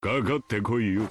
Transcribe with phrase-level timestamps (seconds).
[0.00, 1.08] かかってこいよ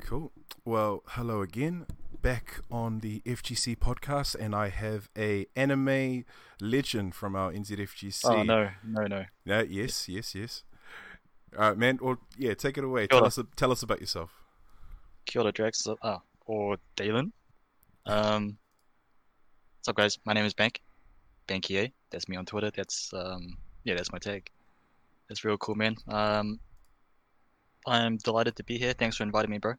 [0.00, 0.30] Cool.
[0.64, 1.86] Well, hello again.
[2.22, 6.24] Back on the FGC podcast, and I have a anime
[6.60, 8.24] legend from our NZFGC.
[8.24, 9.24] Oh no, no, no.
[9.44, 10.64] Yeah, yes, yes, yes.
[11.56, 11.98] All right, man.
[12.00, 13.02] Well, yeah, take it away.
[13.02, 13.26] Kia Tell ora.
[13.26, 14.30] us, tell us about yourself.
[15.26, 15.86] Kia ora, Drax.
[16.02, 17.32] Ah, or Dalen.
[18.06, 18.56] Um,
[19.78, 20.18] what's up, guys?
[20.24, 20.80] My name is Bank.
[21.46, 21.92] Banky A.
[22.10, 22.70] That's me on Twitter.
[22.74, 24.48] That's um, yeah, that's my tag.
[25.33, 25.95] That's real cool, man.
[26.09, 26.59] Um,
[27.87, 28.93] I'm delighted to be here.
[28.93, 29.73] Thanks for inviting me, bro.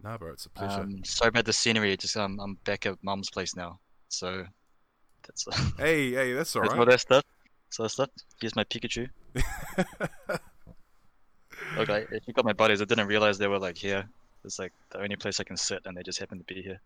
[0.00, 0.82] Nah, bro, it's a pleasure.
[0.82, 1.96] Um, sorry about the scenery.
[1.96, 3.80] Just um, I'm back at mum's place now,
[4.10, 4.46] so
[5.26, 6.88] that's uh, hey, hey, that's all that's all right.
[6.88, 7.24] that stuff.
[7.70, 8.10] So that stuff.
[8.40, 9.08] Here's my Pikachu.
[11.76, 14.08] Okay, if you got my buddies, I didn't realize they were like here.
[14.44, 16.80] It's like the only place I can sit, and they just happen to be here.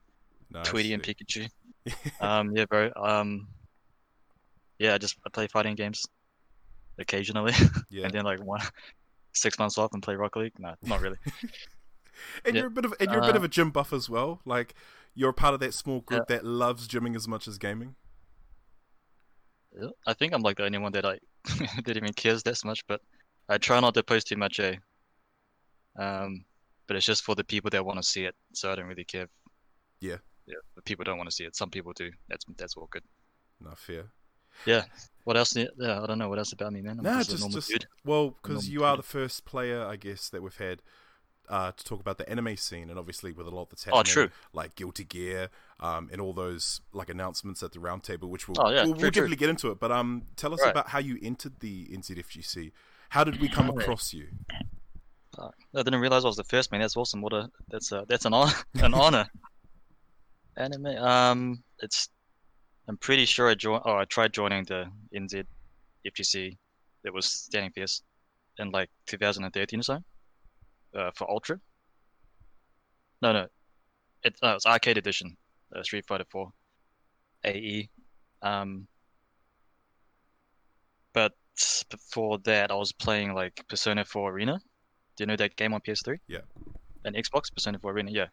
[0.50, 0.66] Nice.
[0.66, 1.50] Tweety and Pikachu.
[2.20, 2.90] Um, yeah, bro.
[2.96, 3.48] Um,
[4.78, 6.06] yeah, I just I play fighting games
[6.98, 7.52] occasionally,
[7.90, 8.60] yeah, and then like one
[9.32, 10.58] six months off and play Rocket League.
[10.58, 11.18] No, not really.
[12.44, 12.60] and yeah.
[12.60, 14.40] you're a bit of and you're a bit Uh, of a gym buff as well.
[14.44, 14.74] Like
[15.14, 17.96] you're a part of that small group that loves gymming as much as gaming.
[20.06, 21.18] I think I'm like the only one that I
[21.84, 23.00] that even cares that much, but
[23.48, 24.76] I try not to post too much, eh?
[25.98, 26.44] Um,
[26.86, 29.04] but it's just for the people that want to see it, so I don't really
[29.04, 29.28] care.
[30.00, 30.16] Yeah.
[30.46, 31.54] Yeah, but people don't want to see it.
[31.56, 32.10] Some people do.
[32.28, 33.04] That's that's all good.
[33.60, 34.10] No fair.
[34.66, 34.84] Yeah.
[35.24, 35.54] What else?
[35.54, 35.66] Yeah,
[36.02, 36.98] I don't know what else about me, man.
[36.98, 39.04] I'm Nah, just, just just well, because you are dude.
[39.04, 40.80] the first player, I guess, that we've had
[41.50, 44.12] uh, to talk about the anime scene, and obviously with a lot that's Oh, happening,
[44.12, 44.28] true.
[44.54, 45.48] like Guilty Gear,
[45.80, 48.90] um, and all those like announcements at the roundtable, which we'll, Oh, yeah, we'll, true,
[48.92, 49.10] we'll true.
[49.10, 49.78] definitely get into it.
[49.80, 50.70] But um, tell us Right.
[50.70, 52.72] about how you entered the NZFGC.
[53.10, 54.28] How did we come across you?
[55.36, 55.54] Fuck.
[55.74, 56.80] I didn't realize I was the first man.
[56.80, 57.20] That's awesome.
[57.22, 58.52] What a that's a that's an honor.
[58.82, 59.26] An honor.
[60.56, 60.86] Anime.
[60.86, 62.08] Um, it's.
[62.88, 63.82] I'm pretty sure I joined.
[63.84, 65.44] Oh, I tried joining the NZ
[66.06, 66.56] FGC.
[67.04, 68.02] That was standing fierce,
[68.58, 69.98] in like 2013 or so.
[70.94, 71.60] Uh, for Ultra.
[73.22, 73.46] No, no.
[74.24, 75.36] It uh, it's arcade edition.
[75.74, 76.50] Uh, Street Fighter 4.
[77.44, 77.88] AE.
[78.42, 78.88] Um.
[81.12, 81.32] But
[81.90, 84.60] before that, I was playing like Persona 4 Arena.
[85.16, 86.18] Do you know that game on PS3?
[86.28, 86.38] Yeah.
[87.04, 88.26] And Xbox, Persona 4 Arena, yeah.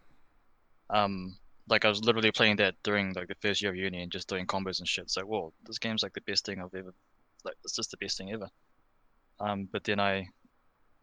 [0.89, 1.35] Um,
[1.67, 4.27] like I was literally playing that during like the first year of uni and just
[4.27, 5.05] doing combos and shit.
[5.05, 6.93] It's like, whoa, this game's like the best thing I've ever,
[7.43, 8.49] like it's just the best thing ever.
[9.39, 10.29] Um, but then I,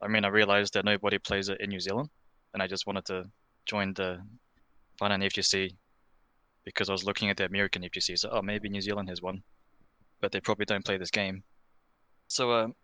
[0.01, 2.11] I mean, I realized that nobody plays it in New Zealand,
[2.55, 3.25] and I just wanted to
[3.67, 4.21] join the,
[4.99, 5.75] find an FGC,
[6.65, 8.19] because I was looking at the American FGC.
[8.19, 9.43] So, oh, maybe New Zealand has one,
[10.21, 11.43] but they probably don't play this game.
[12.29, 12.75] So, um,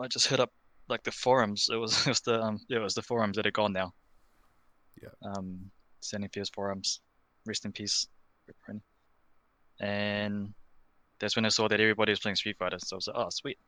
[0.00, 0.52] I just hit up
[0.88, 1.68] like the forums.
[1.72, 3.92] It was, it was the um, yeah, it was the forums that are gone now.
[5.02, 5.08] Yeah.
[5.22, 5.70] Um,
[6.00, 7.00] Standing Fierce forums,
[7.46, 8.08] rest in peace,
[9.80, 10.54] And
[11.18, 12.78] that's when I saw that everybody was playing Street Fighter.
[12.78, 13.58] So I was like, oh, sweet.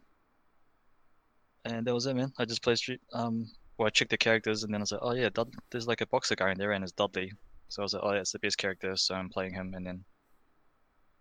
[1.64, 2.32] And that was it, man.
[2.38, 3.00] I just played Street.
[3.12, 5.86] Um, well, I checked the characters, and then I was like, oh yeah, Dud- there's
[5.86, 7.32] like a boxer guy in there, and it's Dudley.
[7.68, 9.72] So I was like, oh, that's the best character, so I'm playing him.
[9.74, 10.04] And then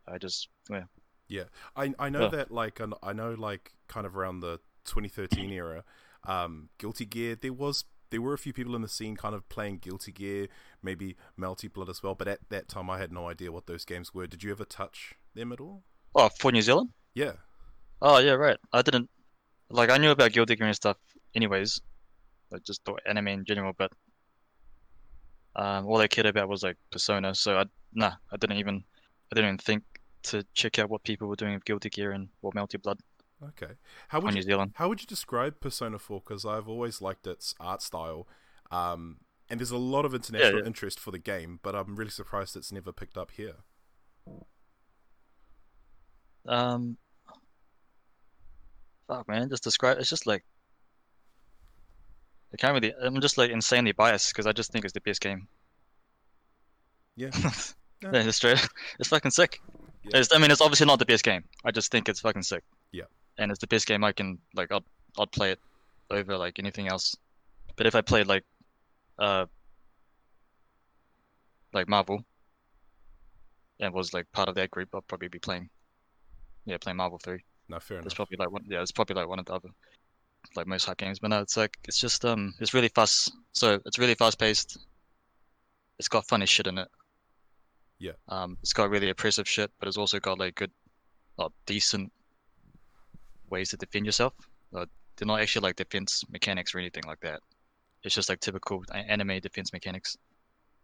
[0.07, 0.83] I just, yeah,
[1.27, 5.83] Yeah, I I know that like I know like kind of around the 2013 era,
[6.25, 7.35] um, Guilty Gear.
[7.35, 10.47] There was there were a few people in the scene kind of playing Guilty Gear,
[10.83, 12.13] maybe Melty Blood as well.
[12.13, 14.27] But at that time, I had no idea what those games were.
[14.27, 15.81] Did you ever touch them at all?
[16.13, 16.91] oh, for New Zealand.
[17.15, 17.31] Yeah.
[18.03, 18.57] Oh yeah, right.
[18.71, 19.09] I didn't
[19.71, 20.97] like I knew about Guilty Gear and stuff
[21.33, 21.81] anyways.
[22.51, 23.91] Like just the anime in general, but
[25.55, 28.83] um all I cared about was like Persona, so I nah, I didn't even
[29.31, 29.83] I didn't even think
[30.23, 32.99] to check out what people were doing with Guilty Gear and or Melty Blood
[33.49, 33.73] Okay.
[34.09, 34.73] How would New you Zealand.
[34.75, 36.21] how would you describe Persona 4?
[36.21, 38.27] Because I've always liked its art style,
[38.71, 39.17] um,
[39.49, 40.65] and there's a lot of international yeah.
[40.65, 41.59] interest for the game.
[41.61, 43.55] But I'm really surprised it's never picked up here.
[46.45, 46.97] Um
[49.07, 50.43] fuck man, just describe it's just like
[52.53, 55.21] I can't really I'm just like insanely biased because I just think it's the best
[55.21, 55.47] game.
[57.15, 57.31] Yeah.
[58.03, 58.59] Yeah, it's straight.
[58.99, 59.61] It's fucking sick.
[60.03, 60.17] Yeah.
[60.17, 61.45] It's, I mean, it's obviously not the best game.
[61.63, 62.63] I just think it's fucking sick.
[62.91, 63.05] Yeah.
[63.37, 64.71] And it's the best game I can like.
[64.71, 64.83] I'd
[65.19, 65.59] I'd play it
[66.09, 67.15] over like anything else.
[67.75, 68.43] But if I played like,
[69.17, 69.45] uh,
[71.73, 72.23] like Marvel,
[73.79, 75.69] and was like part of that group, I'd probably be playing.
[76.65, 77.43] Yeah, playing Marvel Three.
[77.69, 78.63] No, fair It's probably like one.
[78.67, 79.69] Yeah, it's probably like one of the other,
[80.55, 81.19] like most hype games.
[81.19, 83.33] But no, it's like it's just um, it's really fast.
[83.53, 84.77] So it's really fast paced.
[85.99, 86.87] It's got funny shit in it.
[87.99, 88.13] Yeah.
[88.27, 90.71] Um, it's got really oppressive shit, but it's also got like good,
[91.39, 92.11] uh, decent
[93.53, 94.33] ways to defend yourself.
[94.75, 94.85] Uh,
[95.15, 97.39] they're not actually like defense mechanics or anything like that.
[98.03, 100.17] It's just like typical anime defense mechanics.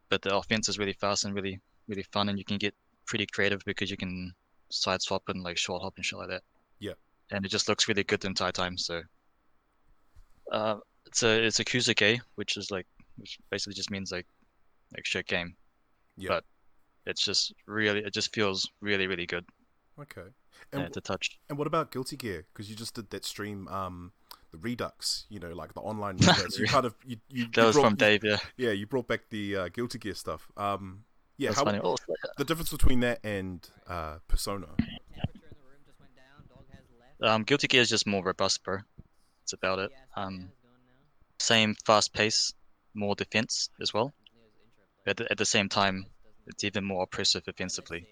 [0.10, 2.74] But the offense is really fast and really, really fun, and you can get
[3.06, 4.34] pretty creative because you can
[4.70, 6.44] side swap and like short hop and shit like that.
[6.80, 6.98] Yeah.
[7.32, 8.78] And it just looks really good the entire time.
[8.78, 9.02] So
[10.52, 12.88] Uh, it's a it's a kusoge, which is like
[13.18, 14.28] which basically just means like
[14.96, 15.56] like shit game.
[16.18, 16.30] Yeah.
[16.30, 16.44] But
[17.06, 19.46] it's just really it just feels really really good
[20.00, 20.30] Okay.
[20.74, 21.40] Yeah, And to touch.
[21.50, 22.46] and what about Guilty Gear?
[22.54, 24.12] Because you just did that stream, um,
[24.52, 25.26] the Redux.
[25.30, 26.58] You know, like the online Redux.
[26.60, 28.38] you kind of you you, That you was brought, from Dave, yeah.
[28.58, 30.48] Yeah, you brought back the uh, Guilty Gear stuff.
[30.58, 31.04] Um,
[31.38, 31.80] yeah, That's how, funny.
[32.38, 34.68] The difference between that and uh, Persona.
[37.22, 38.80] um, Guilty Gear is just more robust, bro.
[39.44, 39.92] It's about it.
[40.16, 40.50] Um,
[41.40, 42.54] same fast pace,
[42.94, 44.14] more defense as well.
[45.08, 46.06] At the, at the same time,
[46.48, 48.06] it's even more oppressive offensively.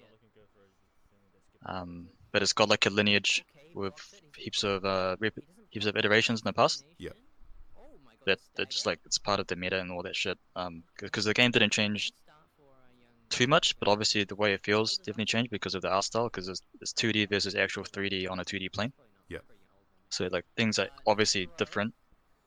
[1.66, 3.44] Um, but it's got like a lineage
[3.74, 3.96] with
[4.38, 5.16] heaps of uh,
[5.72, 6.86] heaps of iterations in the past.
[7.00, 7.10] Yeah.
[8.28, 10.38] That that's just like it's part of the meta and all that shit.
[10.56, 12.12] Um, because the game didn't change
[13.32, 16.26] too much, but obviously the way it feels definitely changed because of the art style.
[16.26, 18.94] Because it's, it's 2D versus actual 3D on a 2D plane.
[19.30, 19.40] Yeah.
[20.12, 21.92] So like things are obviously different,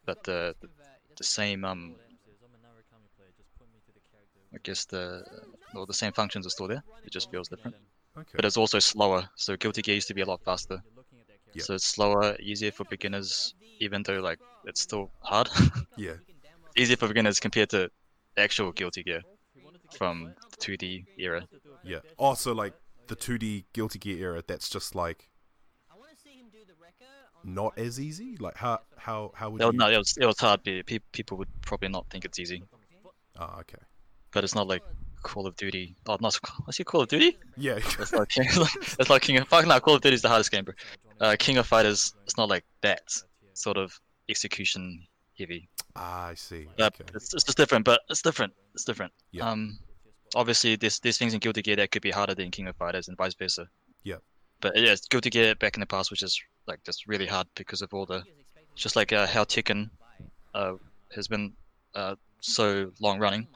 [0.06, 0.69] but the the,
[1.16, 1.96] the same um
[4.54, 5.25] I guess the
[5.75, 6.84] well the same functions are still there.
[7.04, 7.75] It just feels different.
[8.18, 8.30] Okay.
[8.34, 9.28] But it's also slower.
[9.36, 10.82] So Guilty Gear used to be a lot faster.
[11.54, 11.62] Yeah.
[11.62, 15.48] So it's slower, easier for beginners, even though like it's still hard.
[15.96, 16.14] yeah.
[16.76, 17.90] easier for beginners compared to
[18.36, 19.22] actual Guilty Gear
[19.96, 21.46] from the 2D era.
[21.84, 22.00] Yeah.
[22.18, 22.74] Oh, so like
[23.08, 25.28] the 2D Guilty Gear era, that's just like
[27.44, 28.36] not as easy.
[28.38, 29.78] Like how how how would No, you?
[29.78, 30.62] no, it was, it was hard.
[31.12, 32.62] People would probably not think it's easy,
[33.38, 33.78] Ah, okay.
[34.32, 34.82] but it's not like
[35.22, 35.96] Call of Duty.
[36.06, 37.38] Oh, not I see Call of Duty.
[37.56, 37.76] Yeah.
[37.76, 40.50] It's like King, it's like King of fucking no, Call of Duty is the hardest
[40.50, 40.75] game, bro.
[41.20, 43.02] Uh, King of Fighters, it's not like that
[43.55, 45.06] sort of execution
[45.38, 45.69] heavy.
[45.96, 46.67] ah, I see.
[46.78, 47.05] Uh, Okay.
[47.14, 48.52] it's, it's just different, but it's different.
[48.75, 49.12] It's different.
[49.32, 49.50] Yeah.
[49.50, 49.78] Um,
[50.34, 53.08] obviously, there's there's things in Guilty Gear that could be harder than King of Fighters
[53.08, 53.69] and vice versa.
[54.05, 54.17] Yeah.
[54.61, 57.46] But yeah, it's Guilty Gear back in the past, which is like just really hard
[57.55, 58.22] because of all the,
[58.76, 59.90] just like uh, how Tekken,
[60.55, 60.75] uh,
[61.14, 61.52] has been
[61.94, 63.46] uh so long running,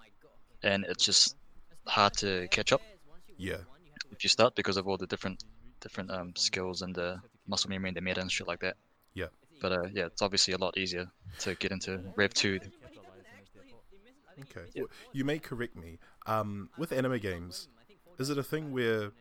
[0.62, 1.36] and it's just
[1.86, 2.82] hard to catch up
[3.36, 3.58] Yeah.
[4.10, 5.44] if you start because of all the different
[5.80, 8.76] different um skills and the muscle memory and the meta and shit like that.
[9.14, 9.26] Yeah.
[9.60, 11.06] But uh, yeah, it's obviously a lot easier
[11.40, 12.60] to get into Rev two.
[14.42, 14.66] Okay.
[14.76, 15.98] Well, you may correct me.
[16.26, 17.68] Um, with anime games,
[18.18, 19.12] is it a thing where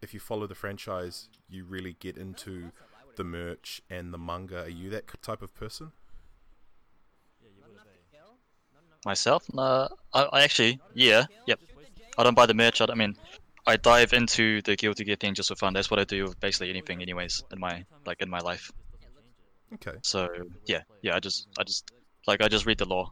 [0.00, 2.70] if you follow the franchise, you really get into
[3.16, 4.62] the merch and the manga?
[4.62, 5.92] Are you that type of person?
[9.04, 9.44] Myself?
[9.56, 11.58] Uh, I, I actually, yeah, yep.
[12.18, 12.80] I don't buy the merch.
[12.80, 13.16] I, I mean,
[13.66, 15.72] I dive into the Guilty Gear thing just for fun.
[15.72, 18.70] That's what I do with basically anything, anyways, in my like in my life.
[19.74, 19.96] Okay.
[20.02, 20.28] So
[20.66, 21.16] yeah, yeah.
[21.16, 21.90] I just, I just,
[22.26, 23.10] like, I just read the lore.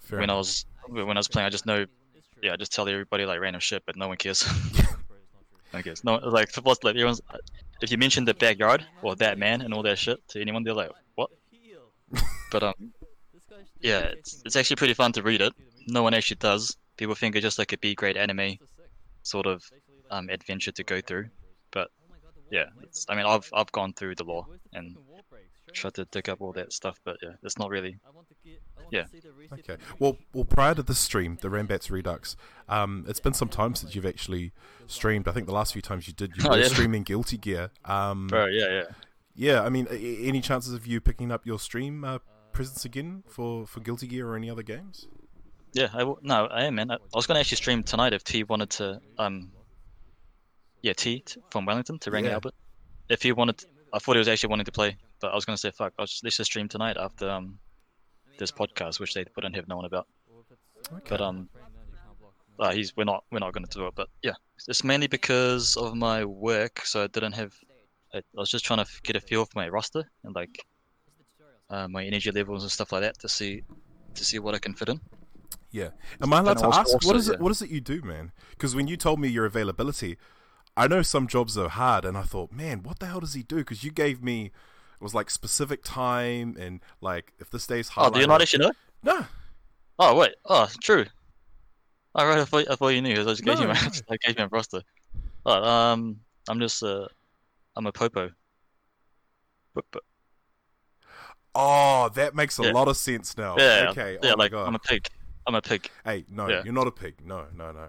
[0.00, 1.84] Fair when I was when I was playing, I just know,
[2.42, 4.46] yeah, I just tell everybody like random shit, but no one cares.
[4.74, 4.82] no
[5.72, 6.04] one cares.
[6.04, 7.20] No, like what's like everyone's.
[7.82, 10.74] If you mention the backyard or that man and all that shit to anyone, they're
[10.74, 11.30] like, what?
[12.50, 12.92] But um,
[13.80, 15.52] yeah, it's, it's actually pretty fun to read it.
[15.86, 16.76] No one actually does.
[17.00, 18.58] People think it's just like a B grade anime
[19.22, 19.64] sort of
[20.10, 21.30] um, adventure to go through.
[21.70, 21.88] But
[22.50, 24.44] yeah, it's, I mean, I've I've gone through the lore
[24.74, 24.98] and
[25.72, 27.96] tried to dig up all that stuff, but yeah, it's not really.
[28.90, 29.04] Yeah.
[29.50, 29.78] Okay.
[29.98, 32.36] Well, well, prior to this stream, the Rambats Redux,
[32.68, 34.52] um, it's been some time since you've actually
[34.86, 35.26] streamed.
[35.26, 36.68] I think the last few times you did, you Oh, were yeah.
[36.68, 37.70] streaming Guilty Gear.
[37.86, 38.82] Um, Bro, yeah, yeah.
[39.34, 39.62] yeah.
[39.62, 42.18] I mean, any chances of you picking up your stream uh,
[42.52, 45.06] presence again for for Guilty Gear or any other games?
[45.72, 46.90] Yeah, I w- no, I am man.
[46.90, 49.00] I, I was gonna actually stream tonight if T wanted to.
[49.18, 49.52] Um,
[50.82, 52.34] yeah, T t- from Wellington to Rangi Yeah.
[52.34, 52.54] Albert.
[53.08, 53.62] If he wanted,
[53.92, 55.92] I thought he was actually wanting to play, but I was gonna say fuck.
[55.98, 57.58] I'll just, let's just stream tonight after um
[58.38, 60.06] this podcast, which they wouldn't have known about.
[60.92, 61.00] Okay.
[61.08, 61.48] But um,
[62.58, 63.94] uh, he's we're not we're not gonna do it.
[63.94, 64.34] But yeah,
[64.68, 67.52] it's mainly because of my work, so I didn't have.
[68.12, 70.64] I, I was just trying to get a feel for my roster and like
[71.68, 73.62] uh, my energy levels and stuff like that to see
[74.14, 75.00] to see what I can fit in.
[75.70, 75.90] Yeah.
[76.20, 77.32] Am I allowed to ask what also, is it?
[77.34, 77.38] yeah.
[77.38, 78.32] What is it you do, man?
[78.50, 80.18] Because when you told me your availability,
[80.76, 83.42] I know some jobs are hard, and I thought, man, what the hell does he
[83.42, 83.56] do?
[83.56, 88.10] Because you gave me it was like specific time and like if this day's hard.
[88.10, 88.72] Oh, do you not actually know?
[89.02, 89.26] No.
[89.98, 91.06] Oh wait, oh true.
[92.14, 93.12] All right, I thought, I thought you knew.
[93.12, 93.90] I just gave No, you my, no.
[94.10, 94.82] I gave you my roster.
[95.46, 97.06] Oh, um, I'm just uh,
[97.76, 98.30] I'm a popo.
[99.74, 100.00] Popo.
[101.54, 102.72] Oh, that makes a Yeah.
[102.72, 103.56] lot of sense now.
[103.58, 104.18] Yeah, Okay.
[104.22, 104.52] yeah, oh like.
[104.52, 105.06] I'm a pig.
[105.46, 105.90] I'm a pig.
[106.04, 106.62] Hey, no, Yeah.
[106.64, 107.16] you're not a pig.
[107.24, 107.88] No, no, no.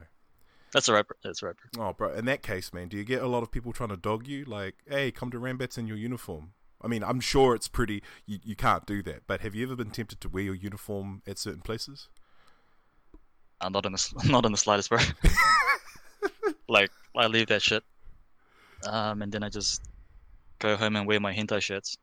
[0.73, 1.17] That's a rapper.
[1.23, 1.69] That's a rapper.
[1.77, 2.13] Oh, bro.
[2.13, 4.45] In that case, man, do you get a lot of people trying to dog you?
[4.45, 6.53] Like, hey, come to Rambats in your uniform.
[6.81, 8.01] I mean, I'm sure it's pretty.
[8.25, 9.23] You, you can't do that.
[9.27, 12.07] But have you ever been tempted to wear your uniform at certain places?
[13.59, 14.99] I'm not in the not in the slightest, bro.
[16.67, 17.83] like I leave that shit,
[18.87, 19.83] um, and then I just
[20.59, 21.97] go home and wear my hentai shirts.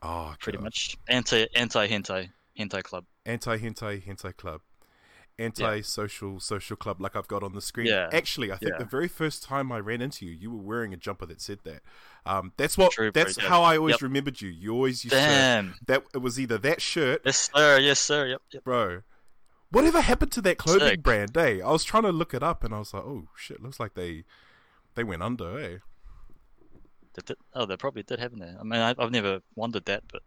[0.00, 0.64] Oh, pretty God.
[0.64, 3.04] much anti anti hentai hentai club.
[3.26, 4.60] Anti hentai hentai club
[5.38, 8.08] anti social social club like i've got on the screen Yeah.
[8.12, 8.78] actually i think Yeah.
[8.78, 11.60] the very first time i ran into you you were wearing a jumper that said
[11.64, 11.80] that
[12.26, 13.48] um that's what True, bro, that's yeah.
[13.48, 14.02] how i always Yep.
[14.02, 15.74] remembered you you always used to Damn.
[15.86, 17.78] that it was either that shirt Yes sir.
[17.78, 18.26] Yes sir.
[18.26, 18.42] Yep.
[18.52, 18.64] Yep.
[18.64, 19.00] bro
[19.70, 21.02] whatever happened to that clothing Sick.
[21.02, 23.62] brand eh i was trying to look it up and i was like oh shit
[23.62, 24.24] looks like they
[24.96, 25.78] they went under eh
[27.14, 28.46] did, oh, they probably did, haven't they?
[28.58, 30.22] I mean, I, I've never wondered that, but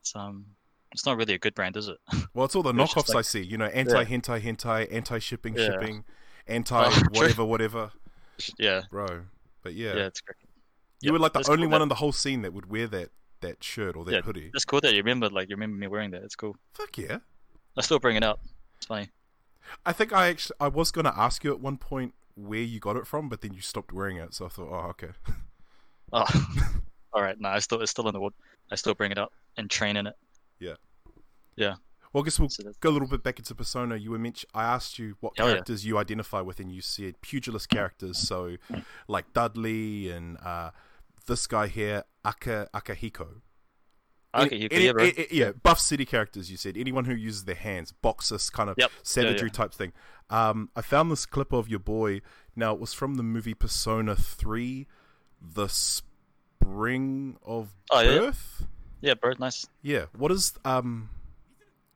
[0.00, 0.46] it's um,
[0.94, 1.98] it's not really a good brand, is it?
[2.34, 5.54] well it's all the It's knockoffs i see you know anti hentai hentai anti shipping
[5.56, 5.66] Yeah.
[5.66, 6.04] shipping
[6.46, 7.90] anti Oh, whatever whatever
[8.58, 8.82] yeah.
[8.90, 9.22] bro
[9.62, 9.94] but Yeah.
[9.96, 10.36] yeah it's great.
[11.00, 12.52] You Yep, were like the that's only cool one that- in the whole scene that
[12.54, 13.10] would wear that
[13.40, 14.20] that shirt or that Yeah.
[14.22, 14.50] hoodie.
[14.54, 16.22] It's cool that you remember, like you remember me wearing that.
[16.22, 16.56] It's cool.
[16.72, 17.18] Fuck yeah!
[17.76, 18.40] I still bring it up.
[18.78, 19.10] It's funny.
[19.84, 22.96] I think I actually I was gonna ask you at one point where you got
[22.96, 25.10] it from, but then you stopped wearing it, so I thought, oh okay.
[26.12, 26.24] Oh,
[27.12, 27.38] all right.
[27.38, 28.32] No, I still it's still in the wood.
[28.70, 30.14] I still bring it up and train in it.
[32.12, 33.96] Well, I guess we'll So go a little bit back into Persona.
[33.96, 34.48] You were mentioned.
[34.54, 35.54] I asked you what Hell yeah.
[35.54, 38.18] characters you identify with, and you said pugilist characters.
[38.18, 38.56] So,
[39.08, 40.70] like Dudley and uh,
[41.26, 43.40] this guy here, Aka Akihiko.
[44.32, 45.04] Okay, Any- you any- yeah, bro.
[45.04, 46.52] a- a- yeah, buff city characters.
[46.52, 48.90] You said anyone who uses their hands, boxers, kind of Yep.
[49.02, 49.52] Savagery yeah.
[49.52, 49.92] type thing.
[50.30, 52.20] Um, I found this clip of your boy.
[52.54, 54.86] Now it was from the movie Persona Three,
[55.40, 58.04] the Spring of Oh.
[58.04, 58.60] Birth.
[58.60, 58.66] Yeah,
[59.20, 59.32] bro.
[59.38, 59.66] Nice.
[59.82, 60.06] Yeah.
[60.16, 61.10] What is um,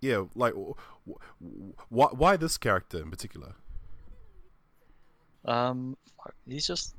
[0.01, 3.55] yeah, like wh- wh- why why this character in particular?
[5.45, 5.97] Um,
[6.47, 6.95] he's just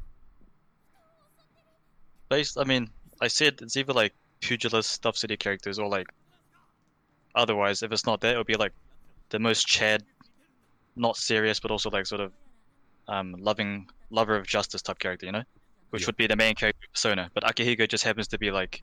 [2.29, 2.58] based.
[2.58, 2.89] I mean,
[3.22, 6.08] I said it's either like pugilist stuff city characters or like
[7.36, 7.84] otherwise.
[7.84, 8.74] If it's not that, it would be like
[9.29, 10.03] the most Chad,
[10.96, 12.32] not serious, but also like sort of
[13.08, 15.44] um loving lover of justice type character, you know,
[15.91, 16.08] which Yeah.
[16.08, 17.29] would be the main character persona.
[17.34, 18.82] But Akihiko just happens to be like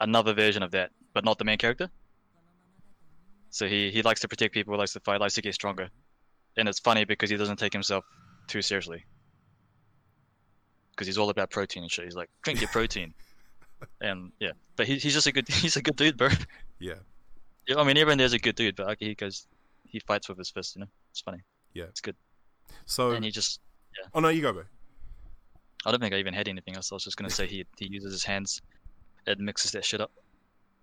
[0.00, 1.90] another version of that, but not the main character.
[3.50, 5.88] So he he likes to protect people, likes to fight, likes to get stronger,
[6.56, 8.04] and it's funny because he doesn't take himself
[8.48, 9.04] too seriously.
[10.90, 12.04] Because he's all about protein and shit.
[12.04, 13.14] He's like, drink your protein,
[14.00, 14.52] and yeah.
[14.76, 16.28] But he, he's just a good he's a good dude, bro.
[16.78, 16.94] Yeah.
[17.66, 19.46] Yeah, I mean, everyone there's a good dude, but Akihiko's
[19.84, 20.76] he fights with his fist.
[20.76, 21.38] You know, it's funny.
[21.74, 21.84] Yeah.
[21.84, 22.16] it's good.
[22.86, 23.60] So And he just
[24.14, 24.64] oh no, you go, bro.
[25.84, 26.92] I don't think I even had anything else.
[26.92, 28.60] I was just gonna say he he uses his hands,
[29.26, 30.10] and mixes that shit up,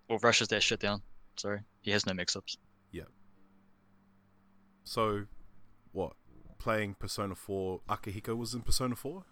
[0.08, 1.02] or rushes that shit down.
[1.36, 2.56] Sorry, he has no mix-ups.
[2.92, 3.04] Yeah.
[4.84, 5.24] So
[5.92, 6.12] what?
[6.58, 9.24] Playing Persona Four, Akihiko was in Persona Four.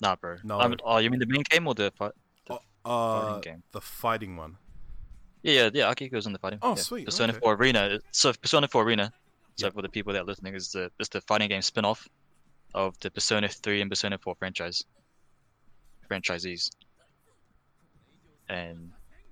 [0.00, 0.36] Nah, bro.
[0.42, 0.58] No.
[0.58, 2.12] I mean, oh, you mean the main game or the fight?
[2.46, 3.62] The Uh, uh, fighting game.
[3.72, 4.56] the fighting one.
[5.42, 5.92] Yeah, yeah, yeah.
[5.94, 6.58] Akihiko's in the fighting.
[6.62, 6.74] Oh, yeah.
[6.82, 7.40] sweet, Persona okay.
[7.40, 7.98] 4 Arena.
[8.10, 9.12] So Persona 4 Arena.
[9.56, 12.08] So for the people that are listening, is the is the fighting game spin-off
[12.74, 14.84] of the Persona 3 and Persona 4 franchise
[16.10, 16.70] franchisees,
[18.48, 18.90] and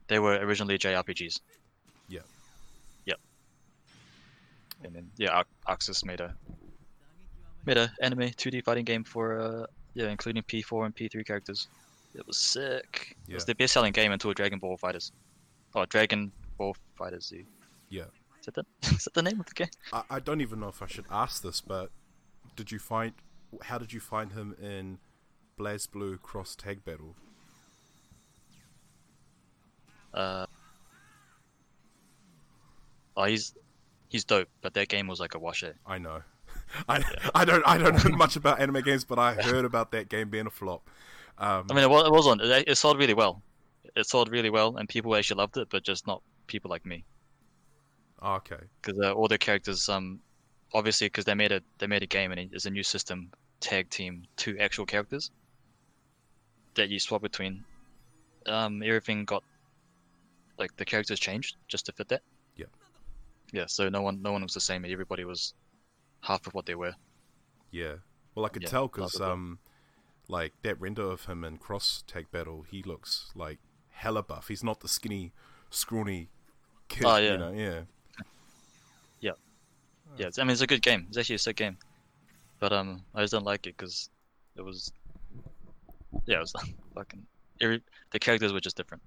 [0.08, 1.40] they were originally JRPGs.
[2.08, 2.20] Yeah.
[3.06, 3.18] Yep.
[4.84, 6.34] And then yeah, ArcSys made a
[7.66, 11.68] made a anime 2D fighting game for uh yeah, including P4 and P3 characters.
[12.14, 13.16] It was sick.
[13.28, 15.12] It was the best-selling game until Dragon Ball FighterZ.
[15.74, 17.44] Oh, Dragon Ball Fighters Z.
[17.88, 18.04] Yeah.
[18.40, 18.64] Is that the,
[18.94, 19.68] is that the name of the game?
[19.92, 21.90] I, I don't even know if I should ask this, but
[22.56, 23.12] did you find?
[23.62, 24.98] How did you find him in
[25.58, 27.16] BlazBlue Cross Tag Battle?
[30.12, 30.46] Uh,
[33.16, 33.54] oh, he's
[34.08, 35.76] he's dope, but that game was like a wash it.
[35.86, 36.22] I know.
[36.88, 37.02] I,
[37.34, 40.30] I don't I don't know much about anime games, but I heard about that game
[40.30, 40.88] being a flop.
[41.38, 42.40] Um, I mean, it was, it was on.
[42.40, 43.42] It, it sold really well.
[43.96, 47.04] It sold really well, and people actually loved it, but just not people like me,
[48.20, 48.56] oh, okay.
[48.82, 50.20] because uh, all the characters, um,
[50.74, 53.88] obviously, because they made a they made a game and it's a new system, tag
[53.90, 55.30] team two actual characters
[56.74, 57.64] that you swap between.
[58.46, 59.42] Um, everything got
[60.60, 62.22] like the characters changed just to fit that.
[62.56, 62.66] Yeah.
[63.52, 64.84] Yeah, so no one no one was the same.
[64.84, 65.54] Everybody was
[66.20, 66.94] half of what they were.
[67.72, 67.94] Yeah.
[68.34, 69.58] Well, I could Yeah, tell because um,
[70.28, 73.58] like that render of him in Cross Tag Battle, he looks like
[73.90, 74.48] hella buff.
[74.48, 75.32] He's not the skinny,
[75.70, 76.30] scrawny
[76.88, 77.04] kid.
[77.06, 77.36] Oh, You yeah.
[77.36, 77.52] know?
[77.52, 77.80] Yeah.
[80.16, 81.06] Yeah, it's, I mean it's a good game.
[81.08, 81.76] It's actually a sick game,
[82.58, 84.10] but um, I just don't like it because
[84.56, 84.92] it was,
[86.26, 86.52] yeah, it was
[86.94, 87.24] fucking.
[87.60, 89.02] Every, the characters were just different.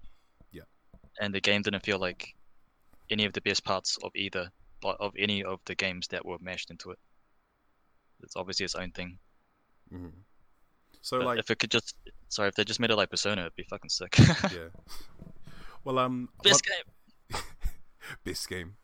[1.21, 2.33] And the game didn't feel like
[3.09, 4.49] any of the best parts of either
[4.81, 6.99] but of any of the games that were mashed into it.
[8.23, 9.17] It's obviously its own thing.
[9.91, 10.07] hmm
[11.01, 11.95] So But like, if it could just,
[12.29, 14.17] sorry, if they just made it like Persona, it'd be fucking sick.
[14.19, 14.69] yeah.
[15.85, 16.63] Well, um, Best
[17.29, 17.41] what- game.
[18.23, 18.75] best game.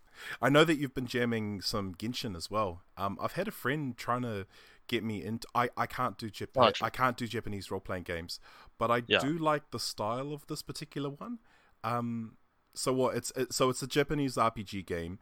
[0.41, 2.81] I know that you've been jamming some Genshin as well.
[2.97, 4.45] Um, I've had a friend trying to
[4.87, 5.47] get me into.
[5.55, 6.71] I, I can't do Jap- Oh.
[6.85, 8.41] I can't do Japanese role playing games,
[8.77, 9.19] but I Yeah.
[9.19, 11.39] do like the style of this particular one.
[11.83, 12.37] Um,
[12.73, 13.15] so what?
[13.15, 15.19] It's it, so it's a Japanese RPG game.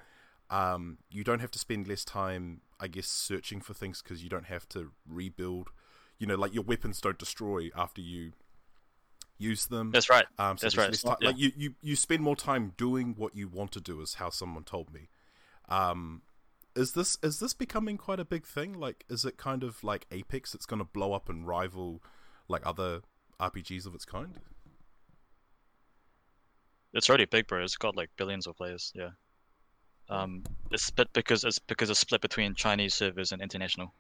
[0.50, 4.30] Um, you don't have to spend less time, I guess, searching for things because you
[4.30, 5.70] don't have to rebuild.
[6.20, 8.32] You know, like your weapons don't destroy after you
[9.38, 9.92] use them.
[9.92, 10.26] That's right.
[10.40, 10.90] Um, so That's right.
[10.90, 14.02] It's not- Like you, you, you spend more time doing what you want to do,
[14.02, 15.10] is how someone told me.
[15.70, 16.22] Um,
[16.76, 18.74] is this is this becoming quite a big thing?
[18.74, 20.54] Like, is it kind of like Apex?
[20.56, 22.02] It's going to blow up and rival
[22.48, 23.02] like other
[23.40, 24.36] RPGs of its kind.
[26.98, 27.64] It's already big, bro.
[27.64, 28.92] It's got like billions of players.
[28.96, 29.12] Yeah.
[30.10, 33.94] Um, it's split because it's because it's split between Chinese servers and international.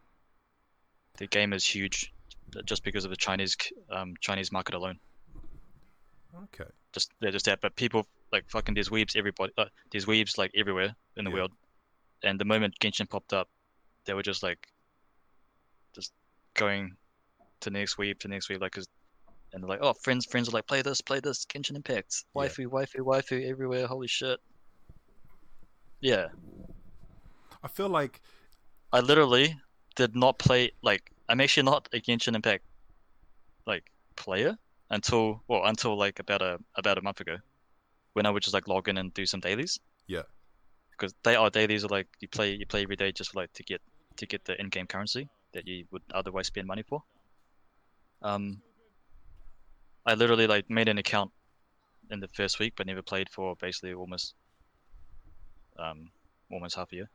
[1.18, 2.12] The game is huge,
[2.58, 3.56] uh, just because of the Chinese
[3.92, 5.00] um Chinese market alone.
[6.46, 6.70] Okay.
[6.92, 9.54] Just they're just that, but people like fucking there's weebs everybody.
[9.58, 11.38] Uh, there's weebs like everywhere in the Yeah.
[11.38, 11.51] world,
[12.24, 13.48] and the moment Genshin popped up,
[14.06, 14.68] they were just like,
[15.94, 16.13] just
[16.56, 16.98] going
[17.60, 18.88] to next weeb to next weeb like 'cause
[19.54, 22.44] and they're like, oh, friends, friends are like, play this, play this, Genshin Impact, Yeah.
[22.44, 24.39] waifu, waifu, waifu, everywhere, holy shit.
[26.01, 26.27] Yeah,
[27.63, 28.22] I feel like
[28.94, 29.56] I literally
[29.96, 32.63] did not play like I'm actually not a Genshin Impact
[33.66, 33.84] like
[34.16, 34.56] player
[34.92, 37.38] until well until like about a about a month ago,
[38.13, 39.80] when I would just like log in and do some dailies.
[40.08, 40.22] Yeah.
[40.92, 43.63] Because they are dailies are like you play you play every day just like to
[43.63, 43.82] get
[44.18, 47.01] to get the in-game currency that you would otherwise spend money for.
[48.22, 48.62] Um,
[50.07, 51.31] I literally like made an account
[52.09, 54.33] in the first week, but never played for basically almost
[55.77, 56.09] um
[56.51, 57.09] almost half a year.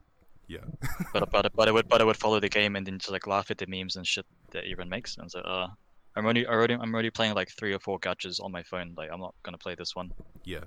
[0.46, 0.64] yeah.
[1.12, 3.26] But but but I would but I would follow the game and then just like
[3.26, 5.16] laugh at the memes and shit that everyone makes.
[5.16, 5.68] And so uh,
[6.14, 8.94] I'm already already I'm already playing like three or four gachas on my phone.
[8.96, 10.12] Like I'm not gonna play this one.
[10.44, 10.64] Yeah.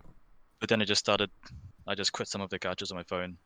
[0.60, 1.30] But then I just started.
[1.88, 3.38] I just quit some of the gachas on my phone,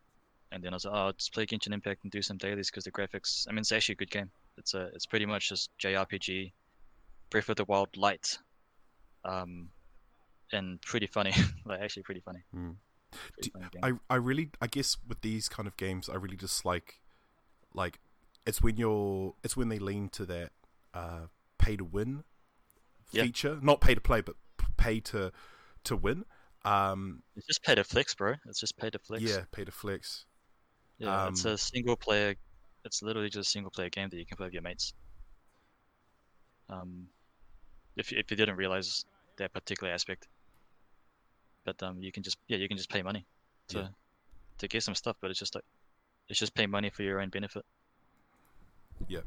[0.53, 2.69] and then I was like, oh, I'll just play Genshin Impact and do some dailies
[2.71, 3.45] because the graphics.
[3.49, 4.31] I mean, it's actually a good game.
[4.57, 6.53] It's a it's pretty much just JRPG,
[7.29, 8.37] Breath of the Wild light,
[9.25, 9.69] um,
[10.51, 11.33] and pretty funny.
[11.65, 12.43] like actually pretty funny.
[12.55, 12.75] Mm.
[13.33, 13.99] Pretty Do- funny.
[14.09, 16.99] I I really I guess with these kind of games I really dislike
[17.73, 17.99] like
[18.45, 20.51] it's when you're it's when they lean to that
[20.93, 21.27] uh
[21.57, 22.23] pay to win
[23.05, 24.35] feature not pay to play but
[24.77, 25.31] pay to
[25.83, 26.23] to win
[26.65, 28.35] um It's just pay to flex, bro.
[28.45, 29.23] It's just pay to flex.
[29.23, 30.25] yeah pay to flex
[30.99, 32.35] Yeah, it's Um, a single player.
[32.85, 34.93] It's literally just a single player game that you can play with your mates.
[36.69, 37.07] Um,
[37.99, 39.05] if you- if you didn't realize
[39.37, 40.27] that particular aspect,
[41.65, 43.25] but um, you can just yeah you can just pay money
[43.69, 43.87] to Yeah.
[44.59, 45.65] to get some stuff, but it's just like
[46.29, 47.65] it's just pay money for your own benefit.
[49.07, 49.21] Yeah.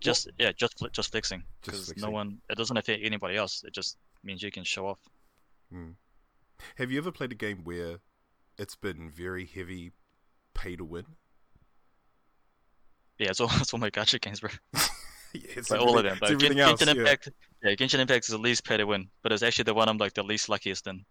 [0.00, 3.64] Just yeah, just just flexing because no one it doesn't affect anybody else.
[3.64, 4.98] It just means you can show off.
[5.72, 5.94] Mm.
[6.78, 7.98] have you ever played a game where
[8.56, 9.92] it's been very heavy
[10.54, 11.06] pay to win
[13.18, 14.50] Yeah, it's all it's all my gacha games, bro.
[15.32, 16.16] yeah, it's Like all of them.
[16.20, 17.00] But everything Gen- else Genshin yeah.
[17.00, 17.28] Impact,
[17.62, 19.98] yeah, Genshin Impact is the least pay to win, but it's actually the one I'm
[19.98, 21.04] like the least luckiest in.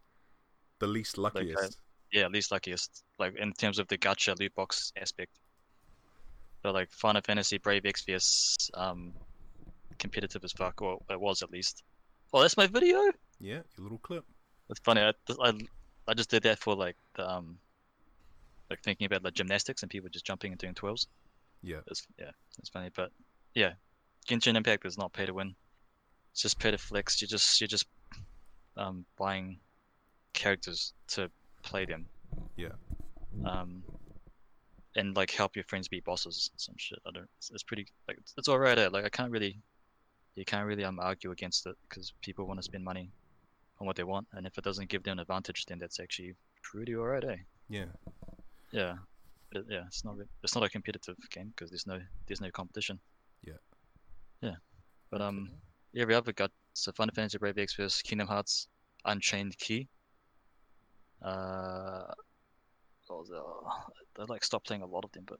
[0.80, 1.78] the least luckiest
[2.12, 3.04] Yeah, least luckiest.
[3.19, 5.32] Like in terms of the gacha loot box aspect.
[6.63, 9.13] But like Final Fantasy Brave Exvius, um,
[9.99, 11.84] competitive as fuck, or it was at least.
[12.34, 12.99] Oh, that's my video.
[13.39, 14.25] yeah your little clip
[14.67, 15.01] That's funny.
[15.01, 15.54] I, I,
[16.08, 17.60] I just did that for like the um,
[18.69, 21.08] like thinking about like gymnastics and people just jumping and doing twirls.
[21.62, 23.12] yeah It's yeah, it's funny, but
[23.54, 23.73] yeah,
[24.28, 25.56] Genshin Impact is not pay to win.
[26.32, 27.22] It's just pay to flex.
[27.22, 27.86] You just you're just
[28.78, 29.60] um buying
[30.34, 31.30] characters to
[31.64, 32.06] play them.
[32.58, 32.70] Yeah.
[33.46, 33.84] Um,
[34.96, 36.50] and like help your friends beat bosses.
[36.54, 37.00] and Some shit.
[37.06, 37.30] I don't.
[37.38, 38.78] It's, it's pretty like it's, it's alright.
[38.78, 39.60] eh, Like I can't really,
[40.36, 43.12] you can't really um argue against it because people want to spend money
[43.80, 46.34] on what they want, and if it doesn't give them an advantage, then that's actually
[46.64, 47.24] pretty alright.
[47.26, 47.36] Eh?
[47.70, 47.86] yeah
[48.72, 48.96] Yeah,
[49.52, 53.00] it- yeah, it's not it's not a competitive game because there's no there's no competition.
[53.44, 53.54] Yeah.
[55.12, 55.52] Yeah, but um,
[55.96, 58.68] every other got so Final Fantasy Brave Exvius, Kingdom Hearts,
[59.06, 59.88] Unchained Key.
[61.22, 62.06] Uh,
[63.10, 63.34] it?
[63.34, 63.68] Oh,
[64.20, 65.39] I like stopped playing a lot of them, but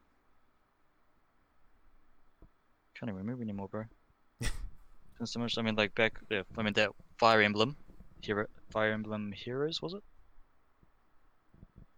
[3.00, 3.84] can't even remember anymore, bro.
[5.24, 5.58] So much.
[5.58, 6.20] I mean, like back.
[6.30, 7.78] Yeah, I mean that Fire Emblem,
[8.22, 10.04] Hero, Fire Emblem Heroes was it?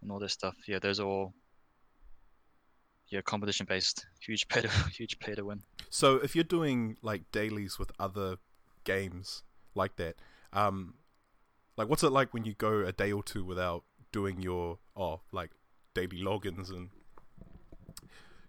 [0.02, 0.56] and all this stuff.
[0.66, 1.34] Yeah, those are all
[3.10, 4.06] yeah competition based.
[4.20, 5.62] Huge pay to huge pay to win.
[5.90, 8.36] So if you're doing like dailies with other
[8.84, 9.42] games
[9.74, 10.16] like that,
[10.52, 10.94] um,
[11.76, 15.20] like what's it like when you go a day or two without doing your oh
[15.32, 15.50] like
[15.94, 16.88] daily logins and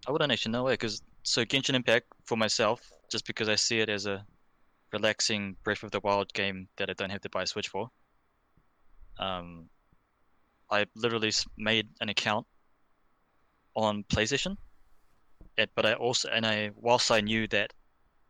[0.08, 3.80] I wouldn't actually know it because so Genshin Impact for myself, just because I see
[3.80, 4.26] it as a
[4.92, 7.90] relaxing Breath of the Wild game that I don't have to buy a Switch for.
[9.20, 9.70] Um,
[10.72, 12.48] I literally made an account
[13.80, 14.58] on PlayStation,
[15.58, 17.74] and, but I also and I whilst I knew that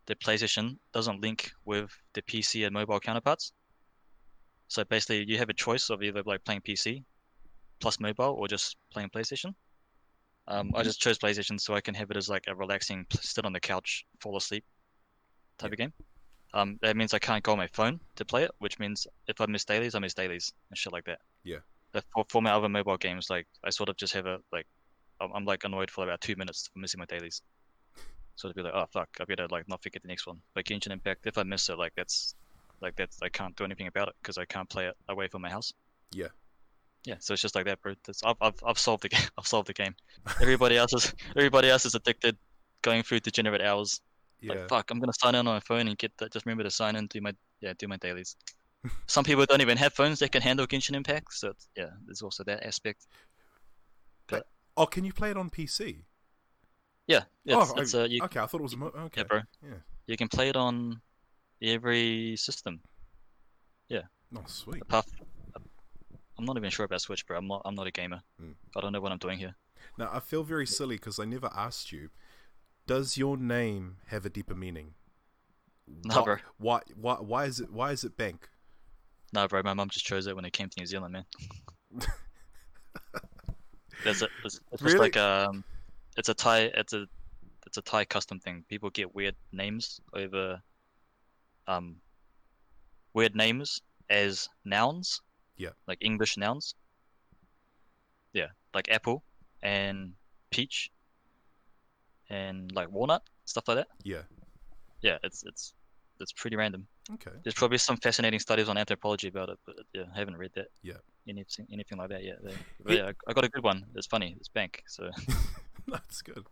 [0.06, 3.52] the PlayStation doesn't link with the PC and mobile counterparts,
[4.68, 7.04] So basically, you have a choice of either like playing PC
[7.80, 9.54] plus mobile or just playing PlayStation.
[10.46, 13.44] Um, I just chose PlayStation so I can have it as like a relaxing, sit
[13.44, 14.64] on the couch, fall asleep
[15.58, 15.74] type Yeah.
[15.74, 15.94] of game.
[16.54, 19.40] Um, that means I can't go on my phone to play it, which means if
[19.40, 21.20] I miss dailies, I miss dailies and shit like that.
[21.44, 21.60] Yeah.
[21.92, 24.66] But for, for my other mobile games, like I sort of just have a like,
[25.20, 27.42] I'm, I'm like annoyed for about two minutes for missing my dailies.
[28.36, 30.40] So to be like, oh fuck, I better like not forget the next one.
[30.54, 32.34] But Genshin Impact, if I miss it, like that's,
[32.80, 35.42] like that's I can't do anything about it because I can't play it away from
[35.42, 35.72] my house.
[36.12, 36.28] Yeah.
[37.04, 37.94] Yeah, so it's just like that, bro.
[38.06, 39.20] That's, I've, I've, I've solved the game.
[39.38, 39.94] I've solved the game.
[40.40, 42.36] Everybody else is everybody else is addicted,
[42.82, 44.00] going through degenerate hours.
[44.40, 44.52] Yeah.
[44.52, 46.32] Like fuck, I'm gonna sign in on my phone and get that.
[46.32, 48.36] Just remember to sign in, do my yeah, do my dailies.
[49.06, 52.22] Some people don't even have phones that can handle Genshin Impact, so it's, yeah, there's
[52.22, 53.06] also that aspect.
[54.82, 56.04] Oh, can you play it on PC?
[57.06, 59.20] Yeah, Oh, it's, it's I- uh, you, okay, I thought it was a mo- okay.
[59.22, 59.40] yeah, bro.
[59.62, 59.74] Yeah.
[60.06, 61.00] You can play it on
[61.62, 62.80] every system.
[63.88, 64.02] Yeah.
[64.36, 64.82] Oh, sweet.
[64.82, 65.06] Apart,
[66.38, 67.36] I'm not even sure about Switch, bro.
[67.38, 67.62] I'm not.
[67.64, 68.20] I'm not a gamer.
[68.40, 68.54] Mm.
[68.76, 69.56] I don't know what I'm doing here.
[69.98, 72.10] Now I feel very silly because I never asked you.
[72.86, 74.94] Does your name have a deeper meaning?
[76.04, 76.36] Nah, Why- bro.
[76.58, 76.80] Why?
[76.94, 77.14] Why?
[77.16, 77.72] Why is it?
[77.72, 78.48] Why is it Bank?
[79.32, 79.62] No, bro.
[79.64, 81.24] My mum just chose it when it came to New Zealand, man.
[84.04, 84.98] There's a, it's, it's just Really?
[84.98, 85.64] like um,
[86.16, 87.06] it's a Thai, it's a,
[87.66, 88.64] it's a Thai custom thing.
[88.68, 90.60] People get weird names over,
[91.66, 91.96] um,
[93.14, 95.20] weird names as nouns.
[95.56, 95.70] Yeah.
[95.86, 96.74] Like English nouns.
[98.32, 99.22] Yeah, like apple
[99.62, 100.12] and
[100.50, 100.90] peach.
[102.30, 103.88] And like walnut stuff like that.
[104.04, 104.22] Yeah.
[105.02, 105.74] Yeah, it's it's
[106.20, 106.86] it's pretty random.
[107.14, 107.30] Okay.
[107.42, 110.68] There's probably some fascinating studies on anthropology about it, but yeah, I haven't read that.
[110.82, 110.94] Yeah.
[111.28, 112.38] Anything, anything like that yet.
[112.42, 112.52] But
[112.96, 113.84] yeah, I- got a good one.
[113.94, 114.34] It's funny.
[114.38, 114.82] It's bank.
[114.86, 115.10] So
[115.88, 116.46] That's good.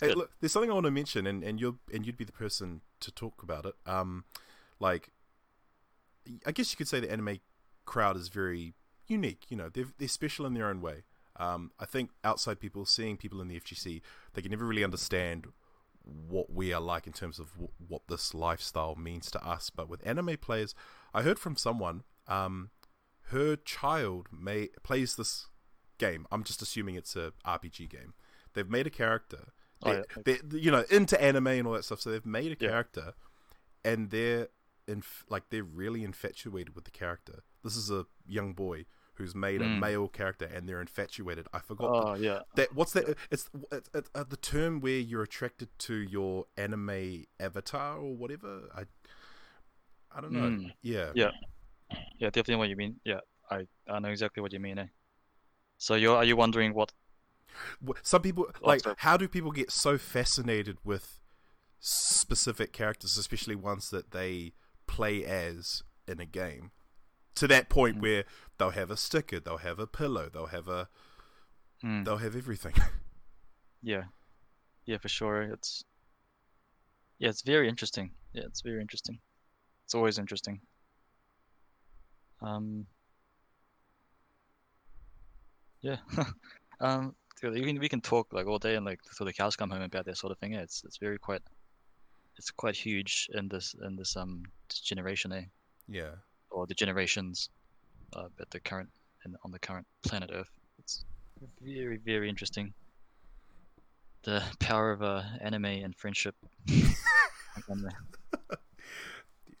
[0.00, 0.16] Hey, good.
[0.16, 2.82] look, there's something I want to mention, and, and you're and you'd be the person
[3.00, 3.74] to talk about it.
[3.86, 4.24] Um,
[4.80, 5.10] like,
[6.46, 7.38] I guess you could say the anime
[7.84, 8.74] crowd is very
[9.06, 9.44] unique.
[9.48, 11.04] You know, they're they're special in their own way.
[11.36, 14.00] Um, I think outside people seeing people in the FGC,
[14.34, 15.46] they can never really understand
[16.04, 19.70] what we are like in terms of w- what this lifestyle means to us.
[19.70, 20.74] But with anime players,
[21.12, 22.70] I heard from someone, um,
[23.28, 25.46] her child may plays this
[25.98, 26.26] game.
[26.30, 28.14] I'm just assuming it's a RPG game.
[28.52, 29.52] They've made a character.
[29.82, 30.22] Oh, They're, yeah.
[30.50, 32.00] they're, you know, into anime and all that stuff.
[32.00, 32.70] So they've made a Yeah.
[32.70, 33.14] character,
[33.84, 34.48] and they're
[34.86, 37.42] inf- like they're really infatuated with the character.
[37.62, 39.78] This is a young boy who's made a Mm.
[39.80, 41.46] male character, and they're infatuated.
[41.52, 43.08] I forgot oh yeah, that what's that?
[43.30, 48.68] It's, it's, it's uh, the term where you're attracted to your anime avatar or whatever.
[48.76, 48.82] I
[50.16, 50.48] I don't know.
[50.48, 50.72] Mm.
[50.82, 51.10] Yeah.
[51.14, 51.30] Yeah.
[52.18, 53.00] yeah, definitely what you mean.
[53.04, 54.78] Yeah, I I know exactly what you mean.
[54.78, 54.86] Eh?
[55.78, 56.92] So you're are you wondering what?
[58.02, 61.20] Some people like how do people get so fascinated with
[61.78, 64.52] specific characters, especially ones that they
[64.86, 66.70] play as in a game,
[67.34, 68.02] to that point Mm.
[68.02, 68.24] where
[68.58, 70.88] they'll have a sticker, they'll have a pillow, they'll have a
[71.84, 72.72] Hmm, they'll have everything.
[73.82, 74.04] yeah,
[74.86, 75.42] yeah, for sure.
[75.42, 75.84] It's
[77.18, 78.12] yeah, it's very interesting.
[78.32, 79.18] Yeah, it's very interesting.
[79.84, 80.60] It's always interesting.
[82.40, 82.86] Um.
[85.82, 85.96] Yeah.
[86.80, 87.14] um.
[87.42, 89.82] We can we can talk like all day and like till the cows come home
[89.82, 90.52] about that sort of thing.
[90.54, 91.42] Yeah, it's it's very quite.
[92.38, 95.44] It's quite huge in this in this um generation, eh?
[95.86, 96.12] yeah.
[96.50, 97.50] or the generations
[98.14, 98.88] uh, the current
[99.24, 100.50] and on the current planet Earth.
[100.78, 101.04] It's
[101.62, 102.72] very very interesting.
[104.22, 106.34] The power of uh, anime and friendship.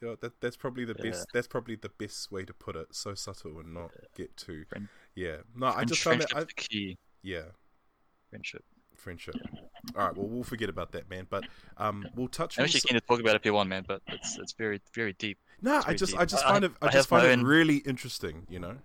[0.00, 1.10] You know, that that's probably the Yeah.
[1.10, 1.28] best.
[1.32, 2.88] That's probably the best way to put it.
[2.94, 4.64] So subtle and not get too.
[4.68, 5.38] Friend- Yeah.
[5.54, 6.34] No, I just found that.
[6.36, 6.98] I, the key.
[7.22, 7.44] yeah,
[8.28, 8.64] Friendship.
[8.96, 9.36] friendship.
[9.96, 10.16] All right.
[10.16, 11.26] Well, we'll forget about that, man.
[11.30, 11.44] But
[11.78, 12.58] um, we'll touch.
[12.58, 13.84] I'm actually keen to talk about it if you want, man.
[13.86, 15.38] But it's it's very very deep.
[15.62, 16.16] No, I just.
[16.16, 18.46] I just I- find it, I, I just find it own- really interesting.
[18.50, 18.76] You know.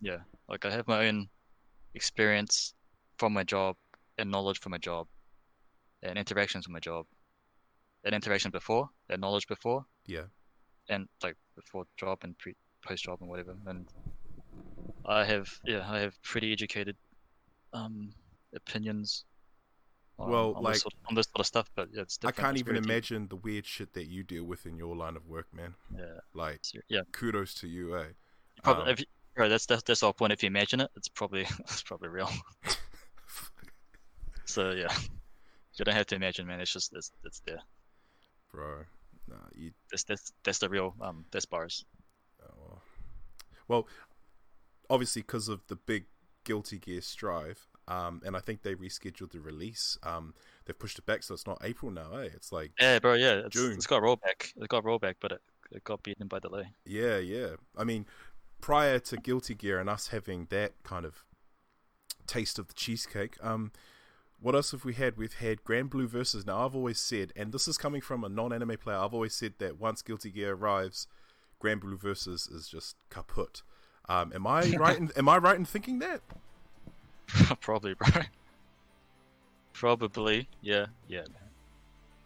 [0.00, 1.28] Yeah, like I have my own
[1.94, 2.74] experience
[3.18, 3.76] from my job
[4.18, 5.06] and knowledge from my job,
[6.02, 7.06] and interactions from my job,
[8.04, 10.24] and interaction before, and knowledge before, Yeah.
[10.88, 12.54] and like before job and pre
[12.86, 13.56] post job and whatever.
[13.66, 13.88] And
[15.06, 16.96] I have yeah, I have pretty educated
[17.72, 18.10] um
[18.54, 19.24] opinions.
[20.18, 22.30] On, Well, on like- this sort, on this sort of stuff, but yeah, it's I
[22.32, 25.52] can't even imagine the weird shit that you deal with in your line of work,
[25.52, 25.74] man.
[25.94, 27.02] Yeah, Like, yeah.
[27.12, 28.06] kudos to you, eh?
[28.62, 30.32] Probably, Um, if you, right, that's that's that's our point.
[30.32, 32.30] If you imagine it, it's probably it's probably real.
[34.48, 34.92] So yeah,
[35.74, 36.60] you don't have to imagine, man.
[36.60, 37.60] It's just it's it's there.
[38.52, 38.84] Bro,
[39.28, 39.72] nah, you.
[39.90, 41.84] That's that's that's the real um that's bars.
[42.42, 42.78] Oh.
[43.68, 43.88] Well,
[44.88, 46.04] obviously, because of the big
[46.44, 49.98] Guilty Gear Strive, um, and I think they rescheduled the release.
[50.02, 52.28] Um, they've pushed it back, so it's not April now, eh?
[52.34, 53.14] It's like, Yeah, bro.
[53.14, 53.72] Yeah, it's, June.
[53.72, 54.52] it's got rollback.
[54.56, 56.68] It got rollback, but it, it got beaten by delay.
[56.84, 57.50] yeah, yeah.
[57.76, 58.06] I mean,
[58.60, 61.24] prior to Guilty Gear and us having that kind of
[62.26, 63.70] taste of the cheesecake, um,
[64.40, 65.16] what else have we had?
[65.16, 66.44] We've had Granblue versus.
[66.44, 68.98] Now, I've always said, and this is coming from a non-anime player.
[68.98, 71.06] I've always said that once Guilty Gear arrives,
[71.62, 73.62] Granblue versus is just kaput.
[74.08, 74.98] Um, am I right?
[74.98, 76.20] In, am I right in thinking that?
[77.60, 78.08] Probably, bro.
[79.72, 81.24] Probably, yeah, yeah.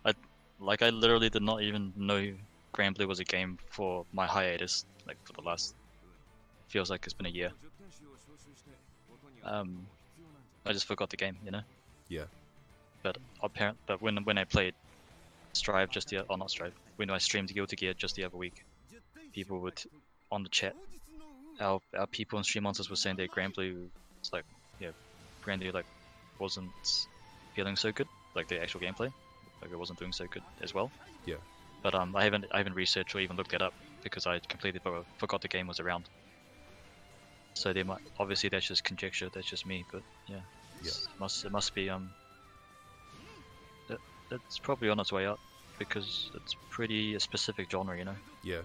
[0.04, 0.12] I
[0.60, 2.32] like I literally did not even know
[2.74, 5.74] Granblue was a game for my hiatus, like for the last
[6.68, 7.50] feels like it's been a year.
[9.44, 9.86] Um,
[10.64, 11.62] I just forgot the game, you know.
[12.08, 12.24] Yeah.
[13.02, 14.74] But apparent, but when when I played
[15.52, 18.64] Strive just the or not Strive, when I streamed Guilty Gear just the other week,
[19.32, 19.82] people would
[20.30, 20.76] on the chat,
[21.60, 23.88] our our people and stream monsters were saying that Granblue,
[24.20, 24.44] it's like
[24.80, 24.90] yeah,
[25.44, 25.86] Granblue like
[26.38, 26.72] wasn't
[27.54, 29.12] feeling so good, like the actual gameplay,
[29.62, 30.90] like it wasn't doing so good as well.
[31.26, 31.36] Yeah.
[31.82, 34.80] But um, I haven't I haven't researched or even looked it up because I completely
[34.82, 36.06] for- forgot the game was around.
[37.54, 39.28] So they might obviously that's just conjecture.
[39.32, 39.84] That's just me.
[39.90, 40.40] But yeah,
[40.82, 40.90] Yeah.
[40.90, 42.10] it must it must be um.
[43.88, 43.98] It,
[44.30, 45.40] it's probably on its way up
[45.78, 48.16] because it's pretty a specific genre, you know.
[48.42, 48.62] Yeah.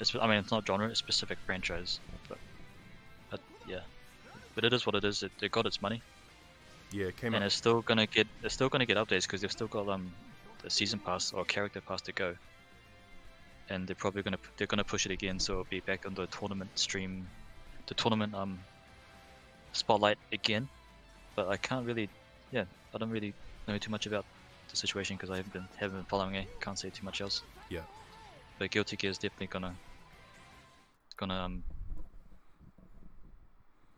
[0.00, 2.00] It's I mean it's not genre, it's specific franchise.
[2.28, 2.38] But
[3.30, 3.80] but yeah,
[4.54, 5.22] but it is what it is.
[5.22, 6.04] It, it got its money
[6.90, 7.06] Yeah.
[7.06, 7.44] It came and out.
[7.44, 10.14] it's still gonna get it's still gonna get updates because they've still got um
[10.62, 12.34] the season pass or character pass to go,
[13.68, 16.26] and they're probably gonna they're gonna push it again, so it'll be back on the
[16.28, 17.30] tournament stream,
[17.88, 18.66] the tournament um
[19.72, 20.68] spotlight again.
[21.36, 22.10] But I can't really,
[22.50, 23.34] yeah, I don't really
[23.68, 24.26] know too much about
[24.70, 26.48] the situation because I haven't been haven't been following it.
[26.60, 27.44] Can't say too much else.
[27.68, 27.84] Yeah.
[28.58, 29.78] But Guilty Gear is definitely gonna
[31.16, 31.64] gonna um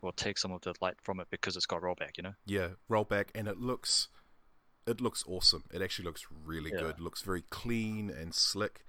[0.05, 2.33] well take some of the light from it because it's got rollback, you know.
[2.45, 2.69] Yeah.
[2.89, 4.07] Rollback, and it looks.
[4.87, 5.63] It looks awesome.
[5.73, 6.79] It actually looks really Yeah.
[6.81, 6.99] good.
[6.99, 8.85] looks very clean and slick.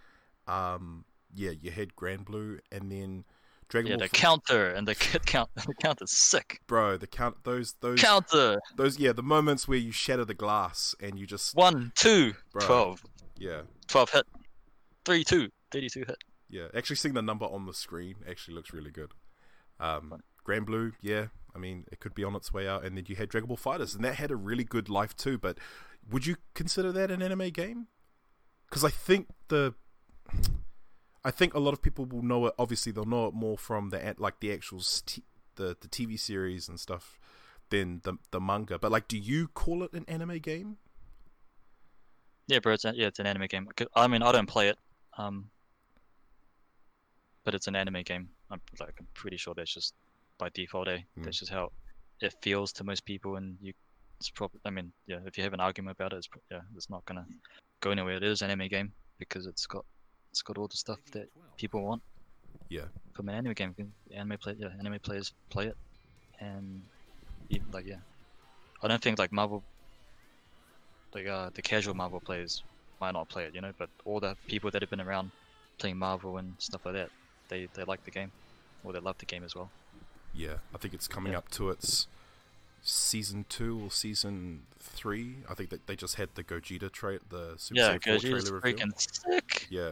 [0.46, 1.04] Um.
[1.34, 1.50] Yeah.
[1.50, 3.24] You had Granblue, and then
[3.68, 3.98] Dragon Yeah, Ball.
[4.00, 5.50] the F- counter and the kid count.
[5.56, 6.60] The counter's sick.
[6.68, 7.42] Bro, the count.
[7.44, 7.74] Those.
[7.80, 8.00] Those.
[8.00, 8.98] Counter Those.
[8.98, 9.12] Yeah.
[9.12, 11.54] The moments where you shatter the glass and you just.
[11.56, 12.66] one, two, Bro.
[12.66, 13.02] 12.
[13.38, 13.62] Yeah.
[13.88, 14.26] 12 hit,
[15.04, 16.16] three, two, 32 hit.
[16.48, 19.12] Yeah, actually seeing the number on the screen actually looks really good.
[19.80, 20.22] Um.
[20.46, 23.28] Granblue, yeah, I mean it could be on its way out, and then you had
[23.28, 25.38] Dragon Ball FighterZ, and that had a really good life too.
[25.38, 25.58] But
[26.10, 27.88] would you consider that an anime game?
[28.68, 29.74] Because I think the,
[31.24, 32.54] I think a lot of people will know it.
[32.58, 35.24] Obviously, they'll know it more from the like the actual st-
[35.56, 37.18] the the TV series and stuff
[37.70, 38.78] than the the manga.
[38.78, 40.78] But like, do you call it an anime game?
[42.46, 42.74] Yeah, bro.
[42.74, 43.68] It's a, yeah, it's an anime game.
[43.94, 44.78] I mean, I don't play it,
[45.18, 45.50] um,
[47.44, 48.28] but it's an anime game.
[48.50, 49.94] I'm like, I'm pretty sure that's just
[50.38, 50.88] by default.
[50.88, 50.98] Eh?
[51.18, 51.24] Mm.
[51.24, 51.70] That's just how
[52.20, 53.72] it feels to most people, and you.
[54.18, 54.60] It's probably.
[54.64, 55.18] I mean, yeah.
[55.26, 57.26] If you have an argument about it, it's pro- yeah, it's not gonna
[57.82, 58.16] go anywhere.
[58.16, 59.84] It is an anime game because it's got
[60.30, 62.02] it's got all the stuff that people want.
[62.70, 63.74] Yeah, from an anime game.
[63.74, 65.76] can- Anime play, yeah, anime players play it,
[66.40, 66.80] and
[67.50, 68.00] even like yeah,
[68.82, 69.62] I don't think like Marvel,
[71.14, 72.62] like uh, the casual Marvel players
[73.00, 75.30] might not play it, you know, but all the people that have been around
[75.78, 77.10] playing Marvel and stuff like that,
[77.50, 78.32] they they like the game,
[78.82, 79.70] or they love the game as well.
[80.36, 80.54] Yeah.
[80.74, 81.38] I think it's coming Yeah.
[81.38, 82.06] up to its
[82.82, 85.36] season two or season three.
[85.50, 88.24] I think that they just had the Gogeta tra- the Super yeah, Saiyan 4 because
[88.24, 88.86] it's trailer reveal.
[88.86, 88.92] freaking
[89.32, 89.66] sick.
[89.70, 89.90] Yeah.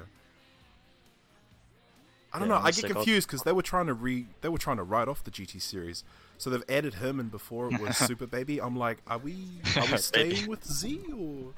[2.33, 2.65] I don't Yeah, know.
[2.65, 5.23] I get confused because they were trying to re they were trying to write off
[5.23, 6.03] the GT series,
[6.37, 8.61] so they've added him, and before it was Super Baby.
[8.61, 9.37] I'm like, are we
[9.77, 11.53] are we staying with Z or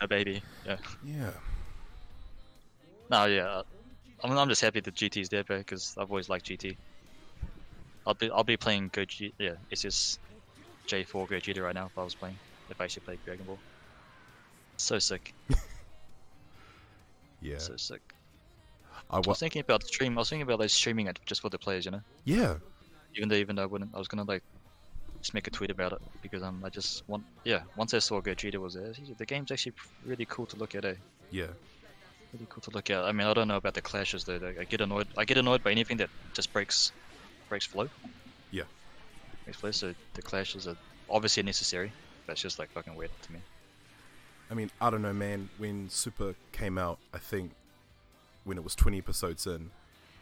[0.00, 0.76] A baby, yeah.
[1.04, 1.30] yeah?
[3.10, 3.62] No, yeah.
[4.22, 6.76] I'm, I'm just happy that GT's there, because I've always liked GT.
[8.06, 9.32] I'll be I'll be playing Gogeta.
[9.38, 10.20] Yeah, it's just
[10.88, 11.86] J4 Gogeta right now.
[11.86, 13.60] If I was playing, if I should play Dragon Ball.
[14.78, 15.34] So sick,
[17.40, 17.58] Yeah.
[17.58, 18.02] so sick.
[19.10, 20.16] I I was thinking about the stream.
[20.18, 22.00] I was thinking about like streaming it just for the players, you know.
[22.24, 22.56] yeah.
[23.16, 24.42] Even though even though I wouldn't, I was gonna like
[25.22, 27.62] just make a tweet about it because um I just want yeah.
[27.76, 30.84] Once I saw Gogeta was there, the game's actually really cool to look at.
[30.84, 30.94] Eh?
[31.30, 31.48] Yeah.
[32.32, 33.04] Really cool to look at.
[33.04, 34.40] I mean, I don't know about the clashes though.
[34.60, 35.08] I get annoyed.
[35.18, 36.92] I get annoyed by anything that just breaks,
[37.50, 37.88] breaks flow.
[38.50, 38.62] Yeah.
[39.44, 39.70] Breaks flow.
[39.72, 40.76] So the clashes are
[41.10, 41.92] obviously necessary.
[42.26, 43.40] But it's just like fucking weird to me.
[44.50, 45.50] I mean, I don't know, man.
[45.58, 47.50] When Super came out, I think
[48.44, 49.70] when it was 20 episodes in,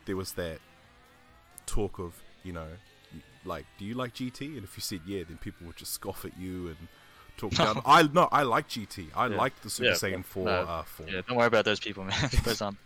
[0.07, 0.59] there was that
[1.67, 2.67] talk of, you know,
[3.45, 4.57] like, do you like GT?
[4.57, 6.77] And if you said yeah, then people would just scoff at you and
[7.37, 7.81] talk down.
[7.87, 9.07] I no, I like GT.
[9.15, 9.37] I Yeah.
[9.37, 11.09] like the Super Yeah, Saiyan 4 no, uh, form.
[11.11, 12.31] Yeah, don't worry about those people, man.
[12.45, 12.79] those aren't.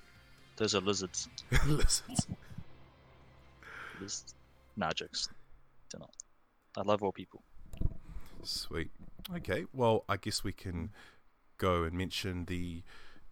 [0.56, 1.28] Those are lizards.
[1.66, 2.26] Lizards.
[4.02, 4.34] Lizards.
[4.76, 5.28] Nah, jokes.
[6.76, 7.42] I love all people.
[8.42, 8.90] Sweet.
[9.36, 10.90] Okay, well, I guess we can
[11.58, 12.82] go and mention the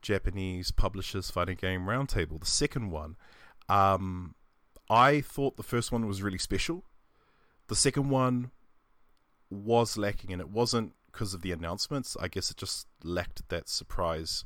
[0.02, 3.16] Japanese Publishers Fighting Game Roundtable, the second one.
[3.68, 4.34] Um,
[4.88, 6.84] I thought the first one was really special.
[7.68, 8.50] The second one
[9.48, 12.16] was lacking, and it wasn't because of the announcements.
[12.20, 14.44] I guess it just lacked that surprise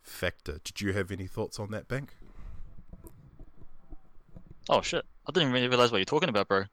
[0.00, 0.58] factor.
[0.64, 2.16] Did you have any thoughts on that, Bank?
[4.68, 5.04] Oh shit!
[5.26, 6.64] I didn't even realize what you're talking about, bro.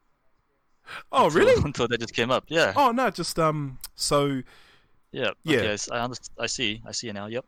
[1.12, 1.62] Oh, Until- really?
[1.64, 2.44] Until that just came up.
[2.48, 2.72] Yeah.
[2.76, 3.78] Oh no, just um.
[3.94, 4.42] So
[5.12, 5.30] Yeah.
[5.44, 5.58] Yeah.
[5.58, 5.88] Okay, I s-
[6.38, 6.82] I, see.
[6.86, 7.26] I see it now.
[7.26, 7.44] Yep.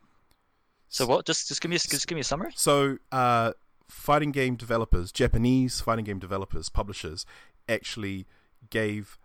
[0.89, 1.25] So what?
[1.25, 2.51] Just just give me a, just give me a summary.
[2.55, 3.53] So, uh,
[3.89, 7.25] fighting game developers, Japanese fighting game developers, publishers,
[7.67, 8.25] actually
[8.69, 9.17] gave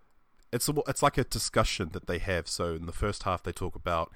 [0.53, 2.47] it's a, it's like a discussion that they have.
[2.49, 4.13] So in the first half, they talk about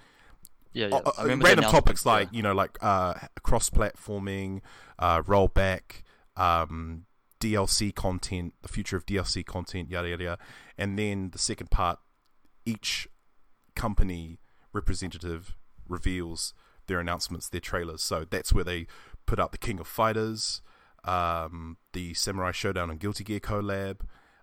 [0.73, 0.97] Yeah, yeah.
[0.97, 2.13] uh, I remember the random topics yeah.
[2.13, 4.61] like you know like uh, cross-platforming,
[4.99, 6.03] uh, rollback,
[6.37, 7.07] um,
[7.41, 10.39] DLC content, the future of DLC content, yada yada yada,
[10.79, 11.99] and then the second part,
[12.65, 13.09] each
[13.75, 14.39] company
[14.73, 15.55] representative
[15.89, 16.55] reveals
[16.87, 18.03] their announcements, their trailers.
[18.03, 18.87] So that's where they
[19.27, 20.63] put out the King of Fighters,
[21.05, 24.01] um, the Samurai Shodown and Guilty Gear collab,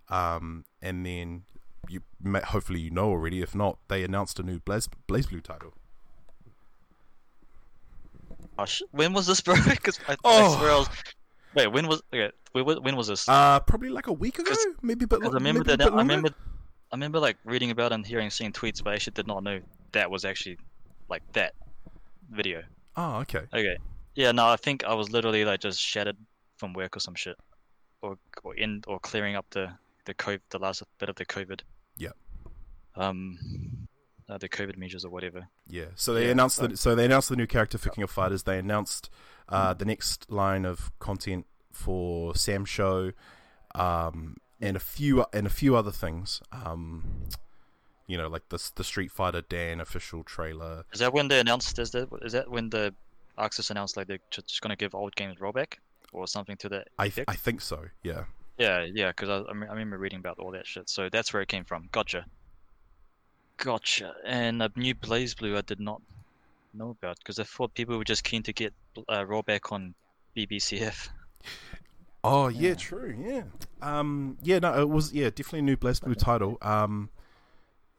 [0.08, 1.44] um, and then
[1.88, 2.00] you
[2.44, 3.42] hopefully you know already.
[3.42, 5.74] If not, they announced a new Blaze, Blue title.
[8.58, 9.56] Oh, sh- when was this, bro?
[9.68, 10.56] Because I, Oh.
[10.64, 10.88] I was.
[11.54, 12.02] Wait, when was?
[12.12, 13.28] Okay, wait, when, when was this?
[13.28, 15.80] Uh, probably like a week ago, maybe, but I remember that.
[15.80, 16.30] I remember.
[16.92, 19.60] I remember like reading about and hearing, seeing tweets, but I actually did not know
[19.92, 20.58] that was actually
[21.08, 21.54] like that
[22.30, 22.62] video.
[22.96, 23.40] Oh, okay.
[23.52, 23.78] Okay.
[24.14, 26.16] Yeah, no, I think I was literally like just shattered
[26.56, 27.36] from work or some shit,
[28.00, 29.72] or or in or clearing up the
[30.04, 31.62] the COVID, the last bit of the COVID.
[31.96, 32.10] Yeah.
[32.96, 33.38] Um,
[34.28, 35.48] uh, the COVID measures or whatever.
[35.68, 35.86] Yeah.
[35.96, 36.78] So they Yeah, announced so- that.
[36.78, 38.42] So they announced the new character for King of Fighters.
[38.44, 39.10] They announced
[39.48, 43.12] uh, the next line of content for Sam Show,
[43.74, 46.40] um, and a few and a few other things.
[46.52, 47.24] Um,
[48.06, 50.84] you know, like the the Street Fighter Dan official trailer.
[50.92, 51.78] Is that when they announced?
[51.78, 52.94] Is that is that when the
[53.38, 55.74] ArcSys announced like they're just gonna give old games rollback
[56.12, 56.88] or something to that?
[56.98, 57.30] I effect?
[57.30, 57.84] I think so.
[58.02, 58.24] Yeah.
[58.56, 60.88] Yeah, yeah, because I, I I remember reading about all that shit.
[60.88, 61.88] So that's where it came from.
[61.90, 62.24] Gotcha.
[63.56, 64.14] Gotcha.
[64.24, 66.02] And a new BlazBlue I did not
[66.72, 68.72] know about because I thought people were just keen to get
[69.08, 69.94] uh, rollback on
[70.36, 71.08] BBCF.
[72.24, 72.74] Oh yeah, Yeah.
[72.74, 73.14] true.
[73.18, 73.42] Yeah.
[73.82, 74.38] Um.
[74.42, 74.58] Yeah.
[74.58, 75.12] No, it was.
[75.12, 76.58] Yeah, definitely a new BlazBlue title.
[76.62, 77.10] Um.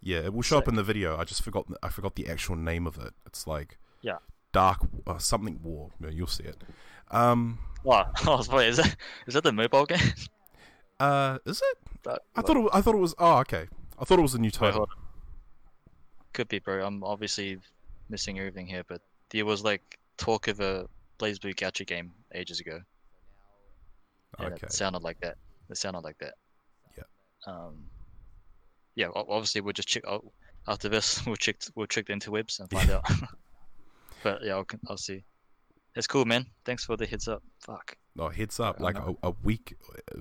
[0.02, 1.18] Yeah, it will show up in the video.
[1.18, 1.66] I just forgot.
[1.82, 3.14] I forgot the actual name of it.
[3.26, 4.18] It's like Yeah.
[4.52, 5.92] Dark uh, something War.
[6.00, 6.58] No, you'll see it.
[7.12, 7.60] Um.
[7.86, 8.04] Oh,
[8.52, 8.96] wait, is that
[9.28, 10.00] is that the mobile game?
[11.00, 11.38] Uh.
[11.46, 11.78] Is it?
[12.04, 12.58] That- I thought.
[12.58, 13.16] It, I thought it was.
[13.20, 13.68] Oh, okay.
[14.00, 14.72] I thought it was a new title.
[14.80, 15.05] hold on.
[16.36, 16.86] Could be, bro.
[16.86, 17.58] I'm obviously
[18.10, 20.86] missing everything here, but there was like talk of a
[21.18, 22.82] BlazBlue gacha game ages ago.
[24.40, 24.66] and Okay.
[24.66, 25.38] It sounded like that.
[25.70, 26.34] It sounded like that.
[26.98, 27.04] Yeah.
[27.48, 27.86] Um.
[28.96, 29.08] Yeah.
[29.16, 30.04] Obviously, we'll just check.
[30.06, 30.34] Oh,
[30.68, 31.62] after this, we'll check.
[31.74, 33.06] We'll check the interwebs and find out.
[34.24, 35.24] but yeah, I'll, I'll see.
[35.94, 36.48] That's cool, man.
[36.66, 37.44] Thanks for the heads up.
[37.62, 37.96] Fuck.
[38.20, 38.82] Oh, heads up.
[38.82, 39.78] Like a, a week,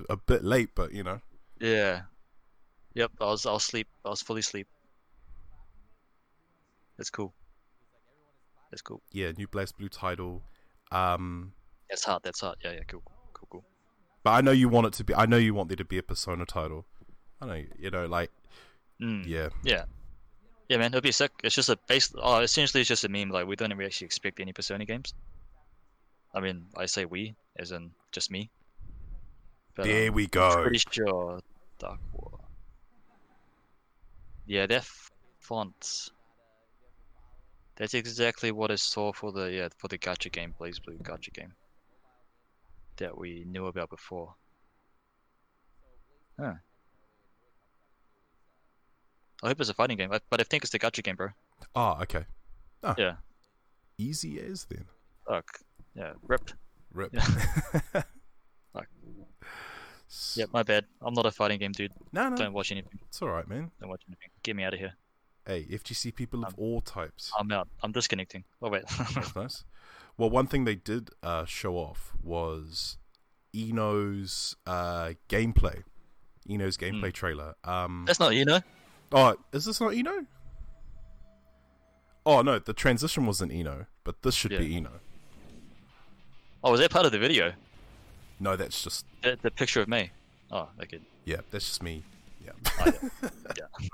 [0.09, 1.19] a bit late, but you know.
[1.59, 2.03] Yeah.
[2.93, 3.11] Yep.
[3.19, 3.45] I was.
[3.45, 3.89] I was sleep.
[4.05, 4.69] I was fully sleep.
[6.97, 7.33] That's cool.
[8.71, 9.01] That's cool.
[9.11, 10.41] Yeah, new BlazBlue title.
[10.91, 11.53] Um.
[11.89, 12.23] That's hard.
[12.23, 12.57] That's hard.
[12.63, 12.71] Yeah.
[12.73, 12.83] Yeah.
[12.87, 13.03] Cool.
[13.33, 13.47] Cool.
[13.49, 13.63] Cool.
[14.23, 15.13] But I know you want it to be.
[15.13, 16.85] I know you want there to be a Persona title.
[17.41, 17.63] I know.
[17.77, 18.31] You know, like
[19.01, 19.25] Mm.
[19.27, 19.49] yeah.
[19.63, 19.85] Yeah.
[20.69, 21.31] Yeah, man, it'll be sick.
[21.43, 22.11] It's just a base.
[22.17, 23.29] Oh, essentially, it's just a meme.
[23.29, 25.13] Like we don't really actually expect any Persona games.
[26.33, 28.49] I mean, I say we, as in just me.
[29.75, 30.63] But, There um, we I'm go.
[30.63, 31.39] Pretty sure
[31.77, 32.39] Dark War.
[34.47, 36.09] Yeah, that f- font.
[37.77, 41.53] That's exactly what I saw for the yeah for the gacha game, BlazBlue gacha game.
[42.97, 44.35] That we knew about before.
[46.39, 46.53] Huh.
[49.43, 51.29] I hope it's a fighting game, but I think it's the gacha game, bro.
[51.75, 52.25] Oh, okay.
[52.83, 52.95] Ah.
[52.97, 53.15] Yeah.
[53.97, 54.85] Easy as then.
[55.27, 55.45] Fuck.
[55.95, 56.13] Yeah.
[56.23, 56.51] Rip.
[56.93, 57.13] Rip.
[58.73, 58.87] Fuck.
[60.35, 60.49] Yep.
[60.53, 60.85] My bad.
[61.01, 61.91] I'm not a fighting game dude.
[62.13, 62.99] No, no, Don't watch anything.
[63.07, 63.71] it's all right, man.
[63.79, 64.29] Don't watch anything.
[64.43, 64.93] Get me out of here.
[65.45, 67.31] Hey, FGC people of Um, all types.
[67.37, 67.67] I'm out.
[67.83, 68.43] I'm disconnecting.
[68.61, 68.83] Oh wait.
[69.13, 69.63] That's nice.
[70.17, 72.97] Well, one thing they did uh, show off was
[73.55, 75.83] I-No's uh, gameplay.
[76.49, 77.55] I-No's gameplay trailer.
[77.63, 78.61] Um, That's not I-No.
[79.11, 80.25] oh, is this not I-No?
[82.25, 84.89] Oh no, the transition wasn't I-No, but this should be I-No.
[86.63, 87.53] Oh, was that part of the video?
[88.39, 90.09] No, that's just The, the picture of me.
[90.51, 90.99] Oh, okay.
[91.25, 92.03] yeah, that's just me.
[92.43, 92.51] Yeah.
[92.79, 92.85] Oh,
[93.21, 93.29] yeah.
[93.57, 93.87] yeah.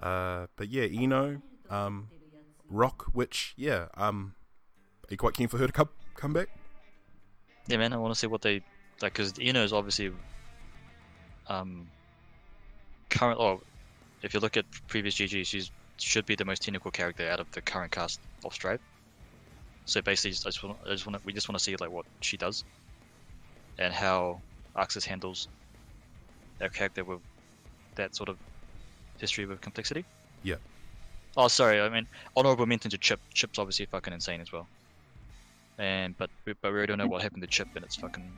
[0.00, 2.08] Uh, but yeah, I-No, um,
[2.68, 4.34] Rock, which yeah, um,
[5.04, 6.48] are you quite keen for her to come come back?
[7.66, 7.92] Yeah, man.
[7.92, 8.62] I want to see what they
[9.02, 10.12] like because I-No is obviously
[11.48, 11.88] um
[13.10, 13.38] current.
[13.38, 13.60] Oh,
[14.22, 17.50] if you look at previous GG, she's should be the most technical character out of
[17.52, 18.80] the current cast of Strive.
[19.84, 22.06] So basically, I just want, I just want we just want to see like what
[22.20, 22.64] she does,
[23.78, 24.40] and how
[24.76, 25.48] ArcSys handles
[26.60, 27.20] a character with
[27.96, 28.36] that sort of
[29.20, 30.04] history with complexity.
[30.42, 30.56] Yeah.
[31.36, 31.80] Oh, sorry.
[31.80, 32.06] I mean,
[32.36, 33.20] honorable mention to Chip.
[33.32, 34.66] Chip's obviously fucking insane as well.
[35.78, 38.30] And but we- but we already don't know what happened to Chip, and it's fucking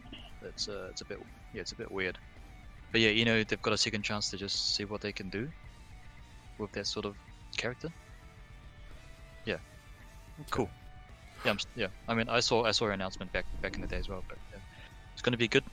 [0.42, 1.18] it's uh, it's a bit
[1.54, 2.18] yeah it's a bit weird.
[2.92, 5.30] But yeah, you know they've got a second chance to just see what they can
[5.30, 5.48] do
[6.58, 7.16] with that sort of
[7.56, 7.88] character.
[9.44, 9.56] Yeah.
[10.50, 10.70] Cool.
[11.44, 11.86] Yeah, I'm, yeah.
[12.06, 14.22] I mean, I saw I saw her announcement back back in the day as well,
[14.28, 14.60] but yeah.
[15.14, 15.64] it's going to be good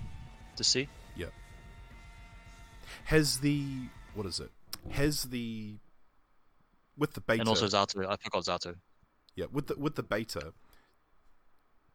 [0.55, 0.87] to see.
[1.15, 1.27] Yeah.
[3.05, 3.63] Has the
[4.15, 4.49] what is it?
[4.91, 5.77] Has the
[6.97, 8.75] with the beta And also Zato, I forgot Zato.
[9.35, 10.53] yeah with the with the beta.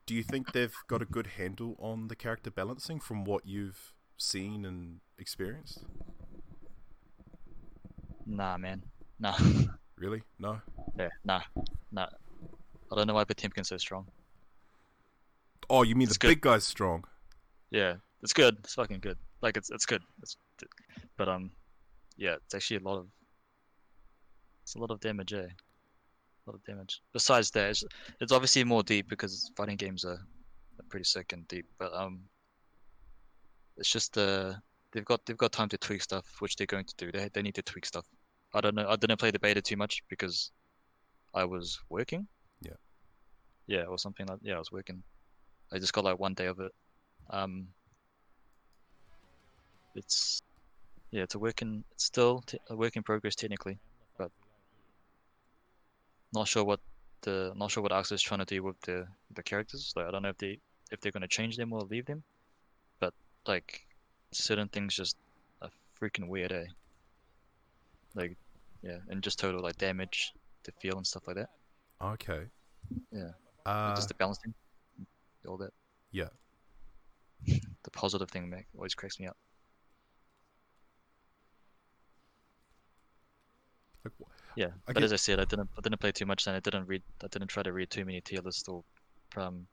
[0.06, 3.94] Do you think they've got a good handle on the character balancing from what you've
[4.18, 5.84] seen and experienced?
[8.26, 8.82] Nah, man.
[9.18, 9.36] Nah.
[9.96, 10.22] Really?
[10.40, 10.60] No.
[10.98, 11.40] yeah, nah.
[11.92, 12.08] Nah.
[12.90, 14.06] I don't know why Potemkin's so strong.
[15.70, 16.28] Oh, you mean It's the good.
[16.28, 17.04] big guy's strong?
[17.70, 18.56] Yeah, it's good.
[18.58, 19.16] It's fucking good.
[19.40, 20.02] Like it's it's good.
[20.20, 20.36] It's,
[21.16, 21.52] but um,
[22.16, 23.06] yeah, it's actually a lot of.
[24.62, 25.46] It's a lot of damage, eh?
[25.46, 27.02] A lot of damage.
[27.12, 27.84] Besides that, it's,
[28.20, 31.66] it's obviously more deep because fighting games are, are pretty sick and deep.
[31.78, 32.20] But um,
[33.76, 34.54] it's just uh,
[34.92, 37.12] they've got they've got time to tweak stuff, which they're going to do.
[37.12, 38.06] They they need to tweak stuff.
[38.54, 38.88] I don't know.
[38.88, 40.52] I didn't play the beta too much because
[41.34, 42.26] I was working.
[42.62, 42.78] Yeah.
[43.66, 45.02] Yeah, or something like yeah, I was working.
[45.72, 46.72] I just got like one day of it.
[47.30, 47.66] Um,
[49.94, 50.42] it's
[51.14, 53.78] yeah, it's a work in it's still t- a work in progress technically,
[54.18, 54.32] but
[56.32, 56.80] not sure what
[57.22, 59.92] the not sure what ArcSys trying to do with the the characters.
[59.94, 60.58] Like I don't know if they
[60.90, 62.24] if they're gonna change them or leave them,
[62.98, 63.14] but
[63.46, 63.86] like
[64.32, 65.16] certain things just
[65.62, 65.70] are
[66.02, 66.66] freaking weird, eh?
[68.16, 68.36] Like
[68.82, 70.32] yeah, and just total like damage,
[70.64, 71.50] to feel and stuff like that.
[72.02, 72.40] Okay.
[73.12, 73.30] Yeah.
[73.64, 74.52] Uh, just the balancing,
[75.46, 75.72] all that.
[76.10, 76.30] yeah.
[77.84, 79.36] The positive thing make, always cracks me up.
[84.04, 84.12] Like,
[84.56, 86.54] Yeah, I but get- as I said, I didn't I didn't play too much, and
[86.56, 88.84] I didn't read I didn't try to read too many tier lists or
[89.36, 89.66] um,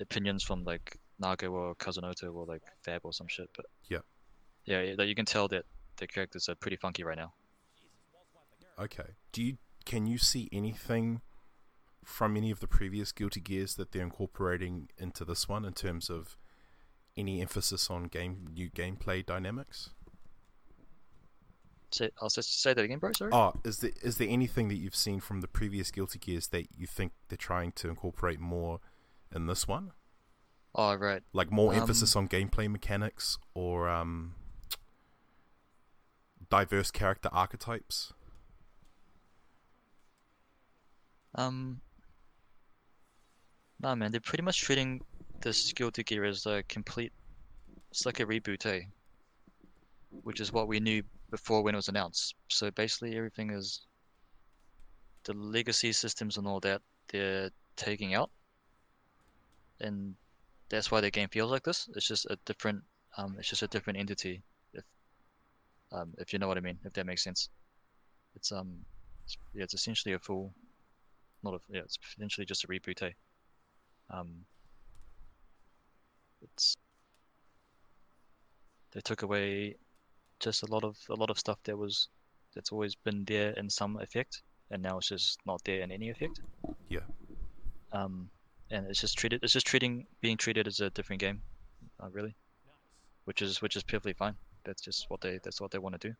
[0.00, 3.50] opinions from like Nago or Kazunoko or like Fab or some shit.
[3.56, 4.00] But Yeah.
[4.64, 5.64] yeah, yeah, like you can tell that
[5.96, 7.32] the characters are pretty funky right now.
[8.78, 9.10] Okay.
[9.32, 11.20] Do you can you see anything
[12.04, 16.08] from any of the previous Guilty Gears that they're incorporating into this one in terms
[16.10, 16.36] of
[17.16, 19.90] any emphasis on game new gameplay dynamics?
[21.92, 23.12] Say I'll just say that again, bro.
[23.12, 23.30] Sorry.
[23.32, 26.68] Oh, is there is there anything that you've seen from the previous Guilty Gears that
[26.76, 28.80] you think they're trying to incorporate more
[29.34, 29.92] in this one?
[30.74, 31.22] Oh right.
[31.32, 34.34] Like more Um, emphasis on gameplay mechanics or um
[36.48, 38.12] diverse character archetypes?
[41.34, 41.80] Um.
[43.80, 45.00] Nah, man, they're pretty much treating
[45.40, 47.12] this Guilty Gear as a complete.
[47.90, 48.82] It's like a reboot, eh?
[50.22, 52.34] Which is what we knew before when it was announced.
[52.48, 53.80] So basically, everything is.
[55.24, 58.30] The legacy systems and all that they're taking out,
[59.78, 60.14] and
[60.70, 61.88] that's why the game feels like this.
[61.94, 62.82] It's just a different.
[63.18, 64.42] Um, it's just a different entity.
[64.72, 64.84] If.
[65.92, 67.50] Um, if you know what I mean, if that makes sense.
[68.34, 68.78] It's um.
[69.24, 70.54] It's, yeah, it's essentially a full
[71.42, 73.02] not a yeah, it's essentially just a reboot.
[73.02, 73.10] Eh?
[74.10, 74.44] Um,
[76.42, 76.76] it's
[78.92, 79.76] they took away
[80.40, 82.08] just a lot of a lot of stuff that was
[82.54, 86.10] that's always been there in some effect, and now it's just not there in any
[86.10, 86.40] effect.
[86.88, 87.00] Yeah.
[87.92, 88.30] Um,
[88.70, 91.42] and it's just treated it's just treating being treated as a different game,
[92.02, 92.34] uh, really,
[93.24, 94.34] which is which is perfectly fine.
[94.64, 96.14] That's just what they that's what they want to do.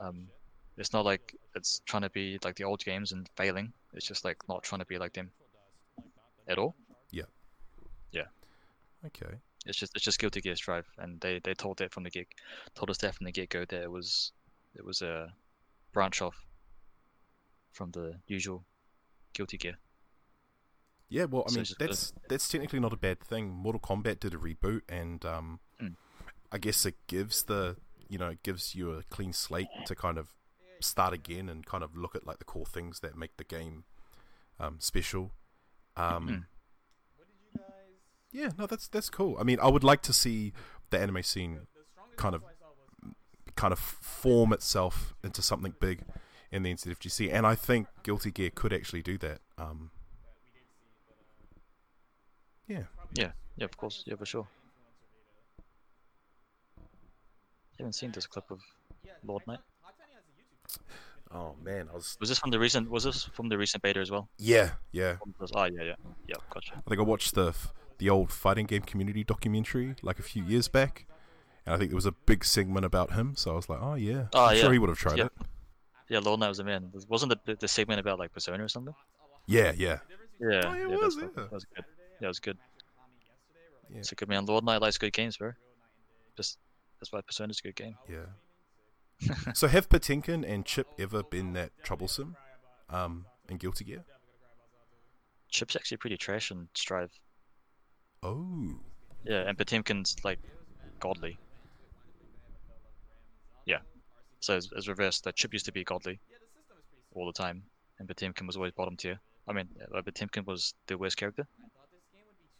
[0.00, 0.28] Um,
[0.76, 3.72] it's not like it's trying to be like the old games and failing.
[3.94, 5.30] It's just like not trying to be like them
[6.48, 6.74] at all.
[7.10, 7.24] Yeah.
[8.12, 8.26] Yeah.
[9.06, 9.36] Okay.
[9.66, 12.26] It's just it's just Guilty Gear Strive, and they they told that from the get
[12.74, 14.32] told us that from the get go that it was
[14.74, 15.32] it was a
[15.92, 16.36] branch off
[17.72, 18.64] from the usual
[19.34, 19.76] Guilty Gear.
[21.08, 23.48] Yeah, well, I So mean it's just a- that's that's technically not a bad thing.
[23.50, 25.94] Mortal Kombat did a reboot, and um, Mm.
[26.50, 27.76] I guess it gives the
[28.08, 30.28] you know it gives you a clean slate to kind of
[30.80, 33.84] start again and kind of look at like the core things that make the game
[34.58, 35.32] um, special.
[35.96, 36.44] Um, Mm.
[38.32, 39.36] Yeah, no, that's that's cool.
[39.38, 40.52] I mean, I would like to see
[40.90, 41.60] the anime scene
[42.16, 42.42] kind of
[43.54, 46.02] kind of form itself into something big
[46.52, 49.40] in the NZFGC, and I think Guilty Gear could actually do that.
[49.58, 49.90] Um,
[52.68, 52.84] yeah.
[53.14, 54.46] Yeah, yeah, of course, yeah, for sure.
[56.78, 58.60] You haven't seen this clip of
[59.24, 59.58] Lord Knight?
[61.32, 62.16] Oh man, I was.
[62.20, 62.88] Was this from the recent?
[62.90, 64.28] Was this from the recent beta as well?
[64.38, 65.16] Yeah, yeah.
[65.54, 65.94] Oh yeah, yeah,
[66.26, 66.36] yeah.
[66.50, 66.74] Gotcha.
[66.76, 70.42] I think I watched the f- the old fighting game community documentary like a few
[70.44, 71.06] years back,
[71.64, 73.34] and I think there was a big segment about him.
[73.36, 74.62] So I was like, oh yeah, Oh, I'm yeah.
[74.62, 75.24] sure he would have tried Yeah.
[75.26, 75.32] it.
[76.08, 76.90] Yeah, Lord Knight was a man.
[77.08, 78.94] Wasn't the the segment about like Persona or something?
[79.46, 79.98] Yeah, yeah,
[80.40, 81.28] Yeah, Oh, it yeah, was, yeah.
[81.36, 81.84] that was good.
[82.20, 82.58] Yeah, it was good.
[83.90, 83.98] Yeah.
[83.98, 84.46] It's a good man.
[84.46, 85.52] Lord Knight likes good games, bro.
[86.36, 86.58] Just
[87.00, 87.96] that's why Persona's a good game.
[88.08, 88.26] yeah.
[89.54, 92.36] so have Potemkin and Chip ever been that troublesome
[92.90, 94.04] um, in Guilty Gear?
[95.48, 97.10] Chip's actually pretty trash in Strive.
[98.22, 98.74] Oh,
[99.24, 100.38] Yeah, and Potemkin's like
[101.00, 101.38] godly.
[103.66, 103.78] Yeah.
[104.40, 105.24] So it's, it's reversed.
[105.24, 106.20] That Chip used to be godly
[107.14, 107.62] all the time,
[107.98, 109.18] and Potemkin was always bottom tier.
[109.48, 111.46] I mean, uh, Potemkin was the worst character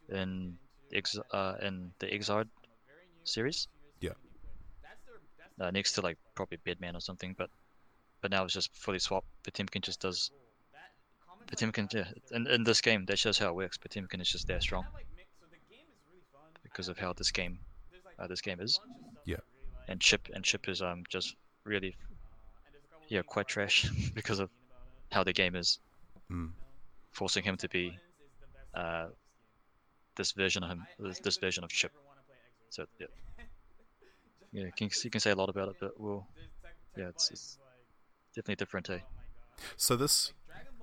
[0.09, 0.57] in
[0.93, 2.49] Ex- uh, in the Xrd
[3.25, 3.69] series.
[4.01, 4.11] Yeah.
[5.61, 7.51] Uh, next to like probably Bedman or something, but
[8.21, 9.27] but now it's just fully swapped.
[9.45, 10.31] Potemkin just does.
[11.47, 13.79] Potemkin, yeah, in, in this game, that shows how it works.
[13.79, 14.85] Potemkin is just that strong
[16.77, 17.59] because of how this game,
[18.19, 18.79] uh, this game is.
[19.25, 19.37] Yeah.
[19.89, 21.97] And Chip and Chip is um just really,
[23.09, 24.51] yeah, quite trash because of
[25.11, 25.79] how the game is,
[26.31, 26.51] mm.
[27.13, 27.97] forcing him to be,
[28.75, 29.07] uh,
[30.17, 31.93] this version of him, this, this version of Chip.
[32.69, 33.07] So yeah,
[34.53, 36.27] yeah, you can, you can say a lot about it, but we'll,
[36.95, 37.59] yeah, it's, it's
[38.35, 38.99] definitely different, eh?
[39.79, 40.35] so this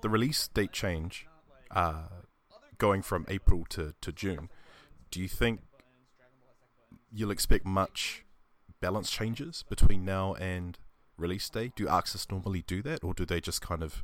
[0.01, 1.27] the release date change,
[1.69, 2.07] uh,
[2.79, 4.49] going from April to, to June.
[5.11, 5.59] Do you think
[7.13, 8.25] you'll expect much
[8.81, 10.77] balance changes between now and
[11.17, 11.71] release day?
[11.75, 14.03] Do ArcSys normally do that, or do they just kind of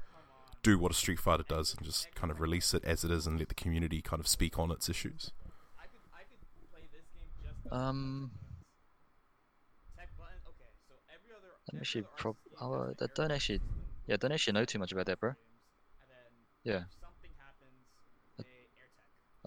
[0.62, 3.26] do what a Street Fighter does and just kind of release it as it is
[3.26, 5.32] and let the community kind of speak on its issues?
[7.72, 8.32] Um,
[11.72, 12.36] I'm actually prob.
[12.60, 13.62] Oh, uh, I don't actually.
[14.07, 15.34] Yeah, I don't actually know too much about that, bro.
[16.64, 16.84] Yeah.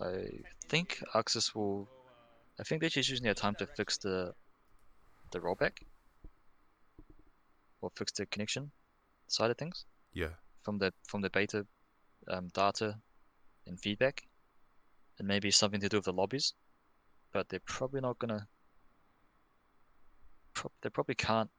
[0.00, 0.28] I
[0.68, 1.88] think ArcSys will.
[2.60, 4.34] I think they're just using their time to fix the
[5.32, 5.78] the rollback
[7.80, 8.70] or fix the connection
[9.28, 11.66] side of things Yeah, from the from the beta
[12.28, 12.96] um, data
[13.66, 14.22] and feedback,
[15.18, 16.54] and maybe something to do with the lobbies.
[17.32, 18.46] But they're probably not gonna.
[20.54, 21.50] Pro- they probably can't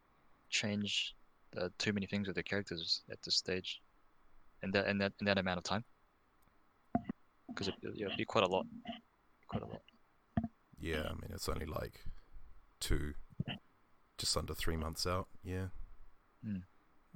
[0.49, 1.15] change
[1.57, 3.81] uh, too many things with their characters at this stage,
[4.61, 5.83] in that in that in that amount of time.
[7.47, 8.65] Because it, it'd be quite a lot.
[9.47, 9.81] Quite a lot.
[10.83, 11.03] Yeah.
[11.09, 12.01] I mean, it's only like
[12.79, 13.13] two,
[14.17, 15.27] just under three months out.
[15.43, 15.67] Yeah.
[16.45, 16.57] Hmm.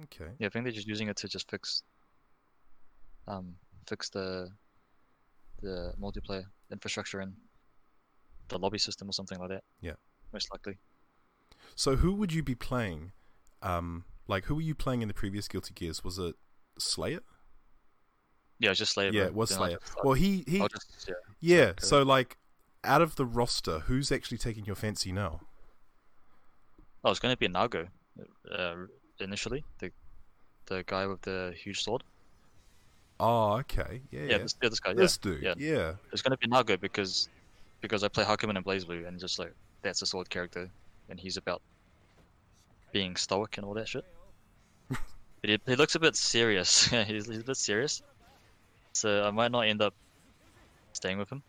[0.04, 0.32] Okay.
[0.38, 1.82] Yeah, I think they're just using it to just fix.
[3.26, 3.54] Um,
[3.86, 4.50] fix the.
[5.60, 7.34] The multiplayer infrastructure and
[8.46, 9.64] the lobby system or something like that.
[9.80, 9.94] Yeah.
[10.32, 10.78] Most likely.
[11.74, 13.10] So who would you be playing?
[13.60, 16.04] Um, like who were you playing in the previous Guilty Gears?
[16.04, 16.36] Was it
[16.78, 17.18] Slayer?
[18.60, 19.10] Yeah, it's just Slayer.
[19.12, 19.78] yeah, it was Slayer.
[19.96, 21.14] I'll- Well, he he just, yeah.
[21.40, 21.72] yeah.
[21.80, 22.38] So like,
[22.88, 25.40] out of the roster, who's actually taking your fancy now?
[27.04, 27.86] Oh, it's going to be Nago,
[28.50, 28.74] uh,
[29.20, 29.64] initially.
[29.78, 29.92] The
[30.66, 32.02] the guy with the huge sword.
[33.20, 34.02] Oh, okay.
[34.10, 34.38] Yeah, Yeah, yeah.
[34.38, 34.92] this, yeah, this guy.
[34.94, 35.30] this yeah.
[35.30, 35.42] dude.
[35.42, 35.54] yeah.
[35.56, 35.92] Yeah.
[36.12, 37.28] It's going to be Nago because
[37.80, 40.68] because I play Hakumen and BlazBlue, and just like that's a sword character,
[41.08, 41.62] and he's about
[42.92, 44.04] being stoic and all that shit.
[44.88, 44.98] but
[45.42, 46.86] he, he looks a bit serious.
[46.86, 48.02] he's, he's a bit serious,
[48.92, 49.94] so I might not end up
[50.92, 51.42] staying with him.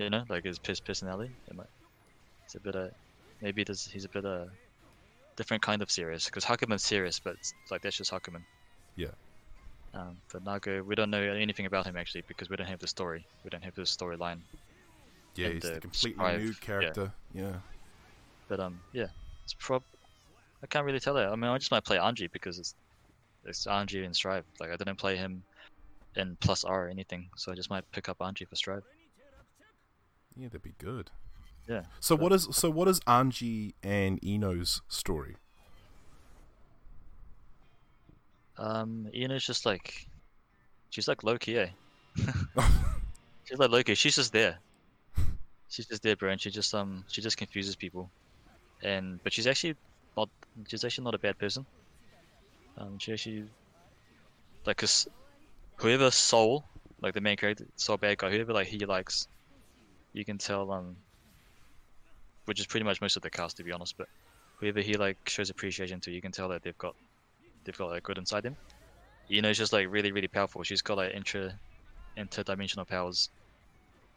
[0.00, 1.30] You know, like his pers- personality.
[1.46, 1.66] It might.
[2.46, 2.90] It's a bit of
[3.42, 4.46] maybe there's, he's a bit uh,
[5.36, 7.36] different kind of serious because Hakumen's serious, but
[7.70, 8.42] like that's just Hakumen.
[8.96, 9.12] Yeah.
[9.92, 12.86] Um, but Nago, we don't know anything about him actually because we don't have the
[12.86, 13.26] story.
[13.44, 14.38] We don't have the storyline.
[15.36, 17.12] Yeah, And he's the completely Strive, new character.
[17.34, 17.56] Yeah.
[18.48, 19.08] But um, yeah,
[19.44, 19.82] it's prob.
[20.62, 21.28] I can't really tell that.
[21.28, 22.74] I mean, I just might play Anji because it's
[23.44, 24.44] it's Anji in Strive.
[24.60, 25.42] Like I didn't play him
[26.16, 28.82] in Plus R or anything, so I just might pick up Anji for Strive.
[30.36, 31.10] Yeah, that'd be good.
[31.68, 31.82] Yeah.
[32.00, 35.36] So but- what is so what is Anji and I-No's story?
[38.58, 40.06] Um, I-No's just like,
[40.90, 41.68] she's like Loki, eh?
[43.44, 43.94] she's like Loki.
[43.94, 44.58] She's just there.
[45.68, 48.10] She's just there, bro, and she just um, she just confuses people,
[48.82, 49.76] and but she's actually
[50.16, 50.28] not.
[50.66, 51.64] She's actually not a bad person.
[52.76, 53.44] Um, she actually,
[54.66, 55.06] like, cause
[55.76, 56.64] whoever Sol,
[57.00, 59.28] like the main character, Sol Badguy, whoever like he likes,
[60.12, 60.96] you can tell um,
[62.46, 64.08] which is pretty much most of the cast to be honest, but
[64.58, 66.94] whoever he like shows appreciation to, you can tell that they've got
[67.64, 68.56] they've got like good inside them.
[69.28, 70.62] You know, she's just like really, really powerful.
[70.64, 71.52] She's got like intra,
[72.18, 73.30] interdimensional powers,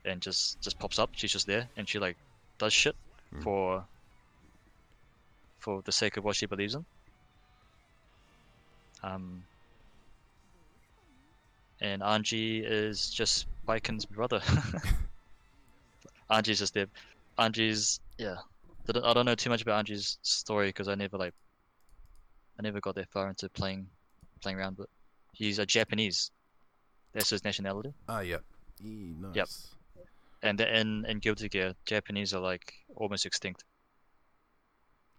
[0.06, 1.12] and just just pops up.
[1.14, 2.18] She's just there, and she like
[2.60, 2.96] does shit
[3.34, 3.44] Mm.
[3.44, 3.86] for
[5.60, 6.86] for the sake of what she believes in.
[9.04, 9.44] Um,
[11.82, 14.42] and Anji is just Baiken's brother.
[16.30, 16.88] Anji's just there.
[17.38, 18.38] Anji's yeah.
[18.90, 21.34] I don't know too much about Anji's story because I never like,
[22.60, 23.88] I never got that far into playing,
[24.42, 24.76] playing around.
[24.78, 24.90] But
[25.32, 26.32] he's a Japanese.
[27.14, 27.94] That's his nationality.
[28.10, 28.40] Ah, yeah.
[28.84, 29.36] E, nice.
[29.36, 29.48] Yep.
[30.42, 33.64] And in in Guilty Gear, Japanese are like almost extinct.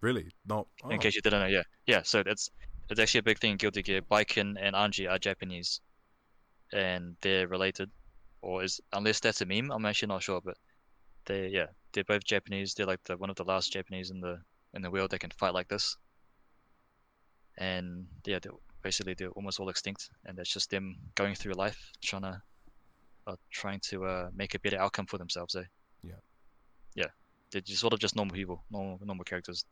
[0.01, 0.27] Really?
[0.45, 0.67] Not.
[0.83, 2.03] In oh, case you didn't know, yeah, yeah.
[2.03, 2.51] So it's
[2.89, 4.01] it's actually a big thing in Guilty Gear.
[4.01, 5.81] Baiken and Anji are Japanese,
[6.71, 7.89] and they're related,
[8.43, 10.41] or is unless that's a meme, I'm actually not sure.
[10.41, 10.57] But
[11.25, 12.73] they, yeah, they're both Japanese.
[12.73, 14.39] They're like the one of the last Japanese in the
[14.73, 15.97] in the world that can fight like this.
[17.57, 18.51] And yeah, they're,
[18.81, 22.41] basically they're almost all extinct, and that's just them going through life, trying to,
[23.27, 25.55] uh, trying to uh, make a better outcome for themselves.
[25.55, 25.63] Eh?
[26.03, 26.21] Yeah.
[26.95, 27.11] Yeah,
[27.51, 29.65] they're just sort of just normal people, normal normal characters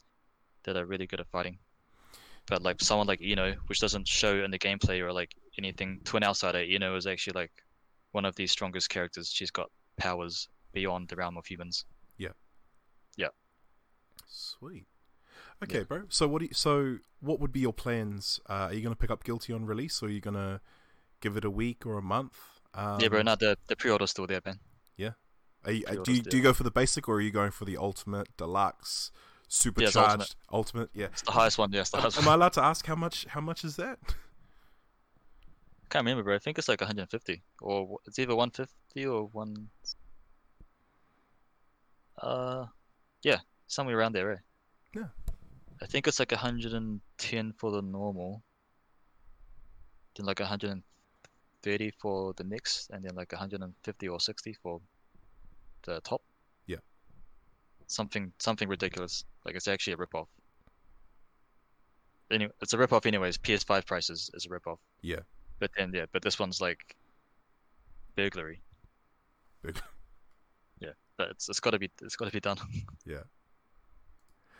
[0.64, 1.60] that are really good at fighting.
[2.47, 6.18] But like someone like I-No, which doesn't show in the gameplay or like anything to
[6.18, 7.51] an outsider, I-No is actually like
[8.12, 9.30] one of the strongest characters.
[9.32, 11.86] She's got powers beyond the realm of humans.
[12.18, 12.30] Yeah.
[13.16, 13.30] Yeah.
[14.28, 14.88] Sweet.
[15.64, 16.04] Okay, bro.
[16.10, 16.40] So what?
[16.40, 18.40] Do you, so what would be your plans?
[18.50, 20.60] Uh, are you gonna pick up Guilty on release, or are you gonna
[21.22, 22.38] give it a week or a month?
[22.74, 23.22] Um, yeah, bro.
[23.22, 24.60] No, the the pre-order's still there, man.
[25.66, 27.52] Are you, uh, do you do you go for the basic, or are you going
[27.52, 29.12] for the ultimate, deluxe,
[29.48, 30.90] supercharged, ultimate.
[30.90, 30.90] ultimate?
[30.94, 31.06] Yeah.
[31.06, 31.72] It's the highest one.
[31.72, 32.34] Yeah, the highest Am one.
[32.34, 33.26] I allowed to ask how much?
[33.30, 34.00] How much is that?
[34.10, 36.36] I can't remember, bro.
[36.36, 39.70] I think it's like 150, or it's either 150 or one.
[42.22, 42.66] Uh,
[43.24, 44.38] yeah, somewhere around there, right?
[44.95, 45.07] Yeah.
[45.82, 48.43] I think it's like 110 for the normal,
[50.16, 54.80] then like 130 for the next, and then like 150 or 60 for
[55.86, 56.22] the top.
[56.68, 56.78] Yeah.
[57.88, 59.26] Something something ridiculous.
[59.45, 60.28] Like it's actually a ripoff.
[62.32, 63.38] Anyway, it's a ripoff anyways.
[63.38, 64.78] PS5 prices is a ripoff.
[65.01, 65.20] Yeah.
[65.59, 66.95] But then yeah, but this one's like
[68.16, 68.61] burglary.
[69.66, 69.72] Yeah,
[71.18, 72.57] but it's it's gotta be it's gotta be done.
[73.05, 73.24] Yeah.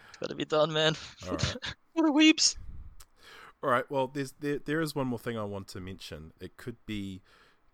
[0.10, 0.96] It's gotta be done, man.
[1.26, 1.42] All right.
[1.96, 2.58] For the weeps.
[3.64, 3.90] All right.
[3.90, 6.34] Well, there's there there is one more thing I want to mention.
[6.40, 7.22] It could be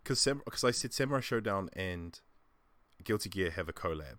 [0.02, 2.18] because because I said Samurai Shodown and
[3.02, 4.18] Guilty Gear have a collab,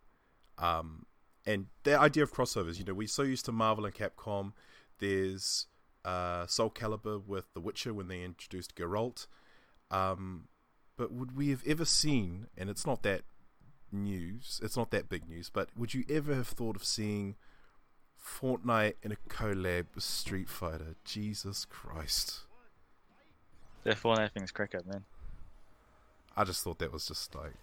[0.57, 1.05] um,
[1.45, 2.78] and the idea of crossovers.
[2.78, 4.53] You know, we're so used to Marvel and Capcom.
[4.99, 5.68] There's
[6.05, 9.28] uh, Soul Calibur with The Witcher when they introduced Geralt.
[9.89, 10.47] Um,
[10.97, 12.47] but would we have ever seen?
[12.57, 13.24] And it's not that
[13.94, 14.60] news.
[14.64, 15.50] It's not that big news.
[15.50, 17.36] But would you ever have thought of seeing?
[18.24, 20.96] Fortnite in a collab with Street Fighter.
[21.04, 22.42] Jesus Christ.
[23.84, 25.06] That Fortnite thing's crack up, man.
[26.36, 27.54] I just thought that was just like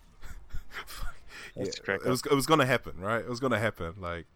[1.56, 1.72] yeah,
[2.04, 3.20] it was it was gonna happen, right?
[3.20, 3.94] It was gonna happen.
[3.98, 4.26] Like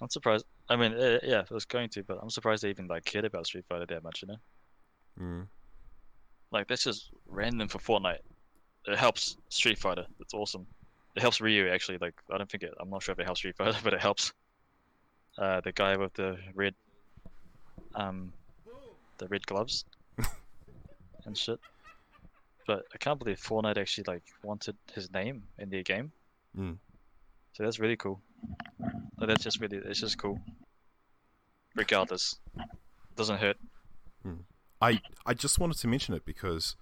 [0.00, 0.46] I'm surprised.
[0.70, 3.24] I mean, uh, yeah, it was going to, but I'm surprised they even like cared
[3.26, 4.36] about Street Fighter that much, you know?
[5.18, 5.48] mm,
[6.50, 8.18] Like that's just random for Fortnite.
[8.86, 10.06] It helps Street Fighter.
[10.20, 10.66] It's awesome.
[11.16, 11.98] It helps Ryu actually.
[11.98, 12.74] Like I don't think it.
[12.78, 14.32] I'm not sure if it helps Street Fighter, but it helps.
[15.38, 16.74] Uh, the guy with the red,
[17.94, 18.32] um,
[19.18, 19.84] the red gloves
[21.26, 21.60] and shit.
[22.66, 26.12] But I can't believe Fortnite actually like wanted his name in their game.
[26.56, 26.76] mm.
[27.52, 28.20] So that's really cool.
[29.18, 30.38] Like, that's just really, it's just cool.
[31.74, 32.38] Regardless,
[33.16, 33.56] doesn't hurt.
[34.80, 36.76] I I just wanted to mention it because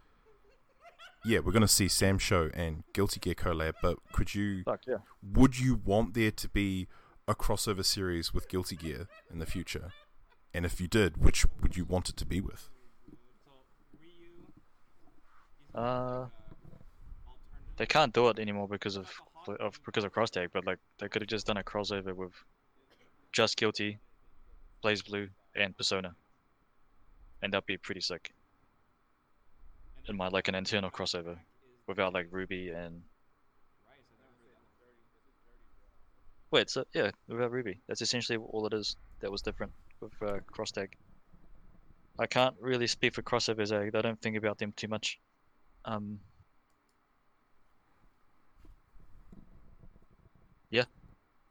[1.24, 4.98] yeah, we're gonna see Sam Show and Guilty Gear collab, but could you Fuck yeah.
[5.22, 6.86] would you want there to be
[7.26, 9.92] a crossover series with Guilty Gear in the future?
[10.52, 12.68] And if you did, which would you want it to be with?
[15.74, 16.26] Uh,
[17.76, 19.10] they can't do it anymore because of
[19.60, 22.32] of because of cross tag, but like they could have just done a crossover with
[23.32, 23.98] just guilty,
[24.84, 26.14] BlazBlue, and Persona,
[27.42, 28.32] and that'd be pretty sick.
[30.08, 31.36] In my like an internal crossover,
[31.86, 33.00] without like RWBY and
[36.50, 38.96] wait, so yeah, without RWBY, that's essentially all it is.
[39.20, 40.94] That was different with uh, cross tag.
[42.18, 43.72] I can't really speak for crossovers.
[43.72, 45.18] I, I don't think about them too much.
[45.86, 46.18] Um,
[50.70, 50.84] yeah,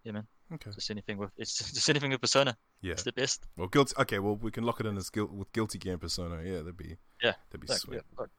[0.04, 0.28] yeah, man.
[0.54, 0.70] Okay.
[0.76, 2.56] Just anything with it's just anything with Persona.
[2.82, 2.92] Yeah.
[2.94, 3.46] It's the best.
[3.58, 3.96] Well, guilty.
[3.98, 4.20] Okay.
[4.20, 6.42] Well, we can lock it in as guilt with Guilty Gear Persona.
[6.44, 6.98] Yeah, that'd be.
[7.24, 7.96] Yeah, That'd be Like, sweet.
[7.96, 8.30] yeah, fuck.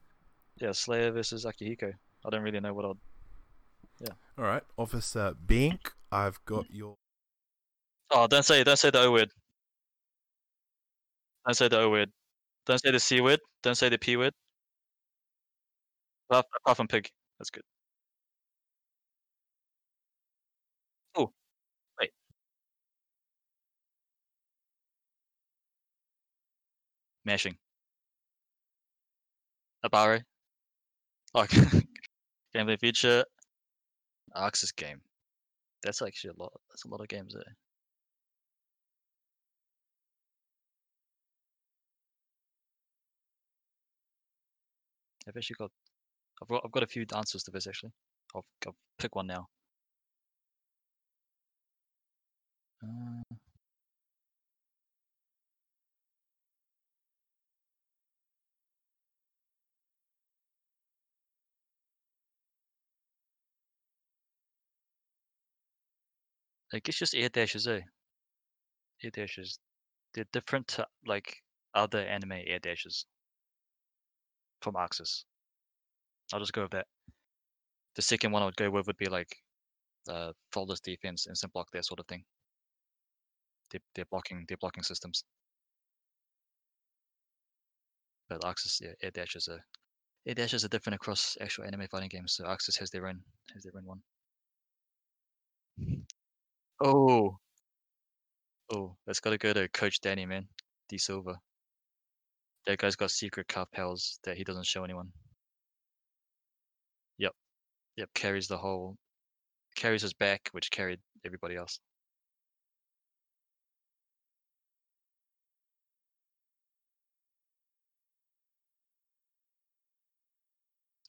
[0.57, 1.92] Yeah, Slayer versus Akihiko.
[2.24, 2.96] I don't really know what I'll.
[4.00, 4.14] Yeah.
[4.38, 5.92] All right, Officer Bank.
[6.11, 6.96] I've got your.
[8.11, 9.30] Oh, don't say don't say the O word.
[11.46, 12.11] Don't say the O word.
[12.66, 13.40] Don't say the C word.
[13.62, 14.32] Don't say the P word.
[16.30, 17.09] Apart, apart from pig.
[17.38, 17.62] That's good.
[21.16, 21.30] Oh,
[22.00, 22.11] wait.
[27.24, 27.57] Mashing.
[29.82, 30.24] Abare.
[32.55, 33.24] Game of the Future,
[34.37, 35.01] ArcSys game.
[35.82, 36.53] That's actually a lot.
[36.70, 37.57] That's a lot of games there.
[45.26, 45.70] I've actually got,
[46.43, 47.93] I've got, I've got a few answers to this actually.
[48.35, 49.49] I'll, I'll pick one now.
[52.82, 53.35] Uh,
[66.75, 67.83] I guess just air dashes, eh?
[69.05, 69.61] Air dashes.
[70.12, 71.41] They're different to like
[71.72, 73.07] other anime air dashes
[74.61, 75.22] from ArcSys.
[76.33, 76.87] I'll just go with that.
[77.95, 79.37] The second one I would go with would be like
[80.09, 82.25] uh, flawless defense, instant block, that sort of thing.
[83.70, 85.22] They're, they're blocking, they're blocking systems.
[88.29, 89.64] But ArcSys, yeah, air dashes are
[90.27, 92.35] air dashes are different across actual anime fighting games.
[92.35, 93.20] So ArcSys has their own
[93.53, 94.03] has their own one.
[96.81, 97.41] Oh,
[98.70, 100.49] oh, that's got to go to Coach Danny, man,
[100.89, 101.41] D Silva.
[102.66, 105.14] That guy's got secret calf powers that he doesn't show anyone.
[107.18, 107.35] Yep,
[107.97, 108.99] yep, carries the whole,
[109.77, 111.81] carries his back, which carried everybody else.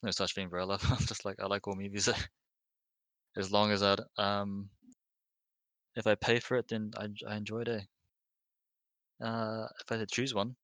[0.02, 0.62] No such thing, bro.
[0.62, 0.84] I love.
[0.90, 2.08] I'm just like I like all movies.
[3.36, 4.68] as long as I um,
[5.96, 7.68] if I pay for it, then I I enjoy it.
[7.68, 7.80] Eh?
[9.20, 10.56] Uh, if I had to choose one,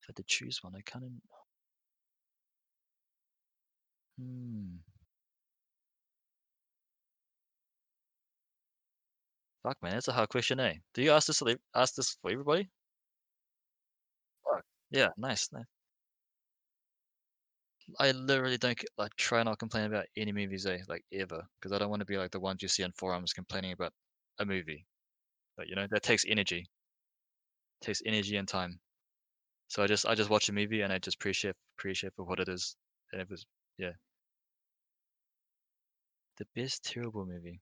[0.00, 1.10] if I had to choose one, I kind of.
[4.18, 4.76] Hmm.
[9.62, 10.74] Fuck, man, that's a hard question, eh?
[10.94, 11.42] Do you ask this
[11.74, 12.70] ask this for everybody?
[14.44, 14.64] Fuck.
[14.90, 15.75] Yeah, nice, nice.
[17.98, 20.82] I literally don't like try not complain about any movies, eh?
[20.88, 23.32] Like ever, because I don't want to be like the ones you see on forums
[23.32, 23.92] complaining about
[24.38, 24.86] a movie.
[25.56, 26.68] But you know that takes energy.
[27.80, 28.80] Takes energy and time.
[29.68, 32.40] So I just I just watch a movie and I just appreciate appreciate for what
[32.40, 32.76] it is.
[33.12, 33.46] And it was
[33.78, 33.92] yeah.
[36.36, 37.60] The best terrible movie.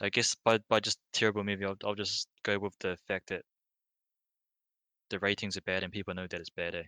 [0.00, 3.44] I guess by by just terrible movie, I'll I'll just go with the fact that
[5.08, 6.74] the ratings are bad and people know that it's bad.
[6.74, 6.82] Eh?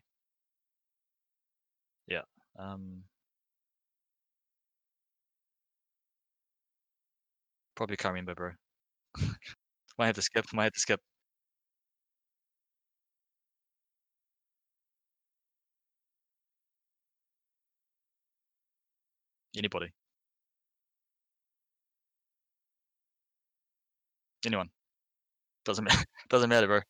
[2.08, 2.22] Yeah.
[2.58, 3.04] Um.
[7.76, 8.52] Probably can't remember, bro.
[9.98, 10.46] might have to skip.
[10.52, 11.00] Might have to skip.
[19.56, 19.92] Anybody.
[24.46, 24.70] Anyone.
[25.64, 26.04] Doesn't matter.
[26.30, 26.80] Doesn't matter, bro.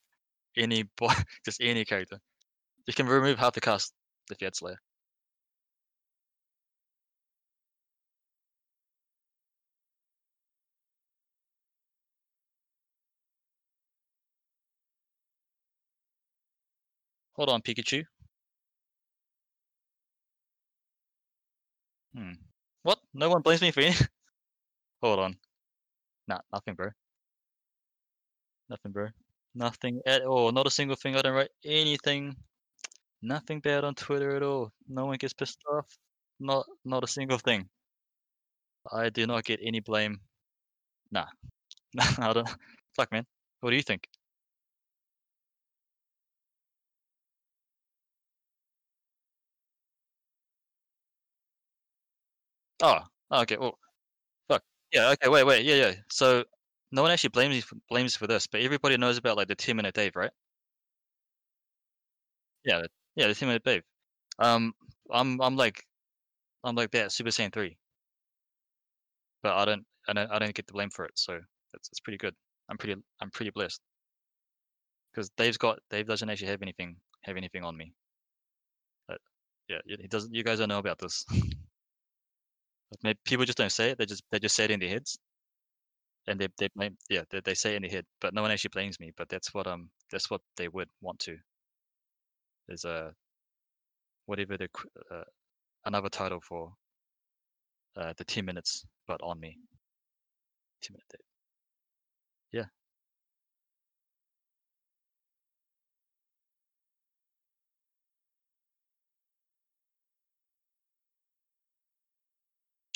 [0.56, 1.12] Any boy,
[1.44, 2.20] just any character.
[2.86, 3.94] You can remove half the cast
[4.30, 4.78] if you had Slayer.
[17.36, 18.04] Hold on, Pikachu.
[22.14, 22.32] Hmm.
[22.82, 22.98] What?
[23.14, 24.08] No one blames me for anything?
[25.02, 25.38] Hold on.
[26.28, 26.90] Nah, nothing, bro.
[28.68, 29.08] Nothing, bro.
[29.56, 30.52] Nothing at all.
[30.52, 31.16] Not a single thing.
[31.16, 32.36] I don't write anything.
[33.22, 34.72] Nothing bad on Twitter at all.
[34.88, 35.86] No one gets pissed off.
[36.40, 37.68] Not not a single thing.
[38.92, 40.20] I do not get any blame.
[41.10, 41.28] Nah.
[41.94, 42.04] Nah.
[42.18, 42.48] I don't.
[42.96, 43.26] Fuck, man.
[43.60, 44.08] What do you think?
[52.86, 53.00] Oh,
[53.42, 53.56] okay.
[53.56, 53.78] Well,
[54.48, 54.62] fuck.
[54.92, 55.10] Yeah.
[55.10, 55.28] Okay.
[55.28, 55.44] Wait.
[55.44, 55.64] Wait.
[55.64, 55.74] Yeah.
[55.74, 55.92] Yeah.
[56.08, 56.44] So
[56.92, 59.76] no one actually blames you blames for this, but everybody knows about like the ten
[59.76, 60.30] minute Dave, right?
[62.64, 62.82] Yeah.
[63.16, 63.26] Yeah.
[63.26, 63.82] The ten minute Dave.
[64.38, 64.72] Um,
[65.10, 65.84] I'm I'm like,
[66.62, 67.76] I'm like that Super Saiyan three.
[69.42, 71.40] But I don't I don't I don't get the blame for it, so
[71.72, 72.34] that's it's pretty good.
[72.68, 73.80] I'm pretty I'm pretty blessed.
[75.12, 77.92] Because Dave's got Dave doesn't actually have anything have anything on me.
[79.08, 79.18] But
[79.68, 80.32] yeah, he doesn't.
[80.32, 81.26] You guys don't know about this.
[83.02, 83.98] Maybe people just don't say it.
[83.98, 85.18] They just they just say it in their heads,
[86.26, 88.50] and they they blame yeah they, they say it in their head, but no one
[88.50, 89.12] actually blames me.
[89.16, 91.36] But that's what um that's what they would want to.
[92.68, 93.14] There's a
[94.26, 94.68] whatever the
[95.10, 95.24] uh,
[95.86, 96.72] another title for
[97.96, 99.58] uh, the ten minutes, but on me.
[100.82, 101.20] Ten minute date.
[102.52, 102.66] Yeah.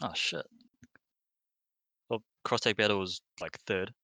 [0.03, 0.47] Oh shit.
[2.11, 3.95] Well, Crosstag Battle was like third.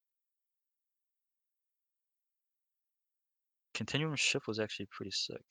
[3.75, 5.45] Continuum Shift was actually pretty sick.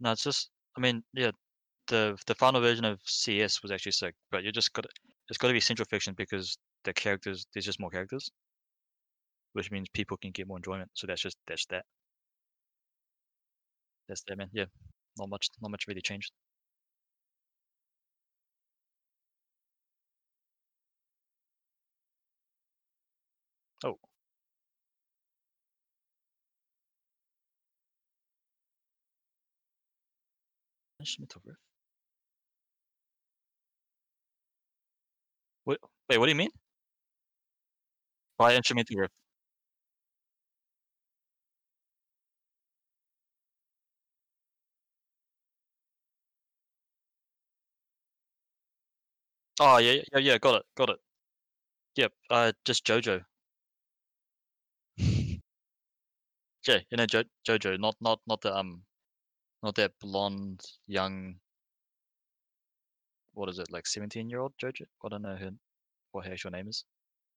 [0.00, 1.30] No, it's just I mean, yeah,
[1.88, 4.86] the the final version of CS was actually sick, but you just got
[5.28, 8.30] it's got to be central fiction because the characters there's just more characters
[9.52, 10.90] which means people can get more enjoyment.
[10.94, 11.84] So that's just that's that.
[14.08, 14.48] That's that, man.
[14.52, 14.66] Yeah,
[15.18, 16.32] not much, not much really changed.
[23.84, 23.98] Oh.
[31.00, 31.56] Instrumental riff.
[35.64, 35.78] What?
[36.08, 36.50] Wait, what do you mean?
[38.36, 39.10] By instrumental riff?
[49.64, 50.38] Oh yeah, yeah, yeah.
[50.38, 50.98] Got it, got it.
[51.96, 52.12] Yep.
[52.30, 53.24] Uh, just JoJo.
[56.66, 58.84] Yeah, you know jo- JoJo, not not not the um,
[59.62, 61.40] not that blonde young.
[63.34, 63.86] What is it like?
[63.86, 64.86] Seventeen year old JoJo?
[65.04, 65.50] I don't know her,
[66.12, 66.84] what her actual name is,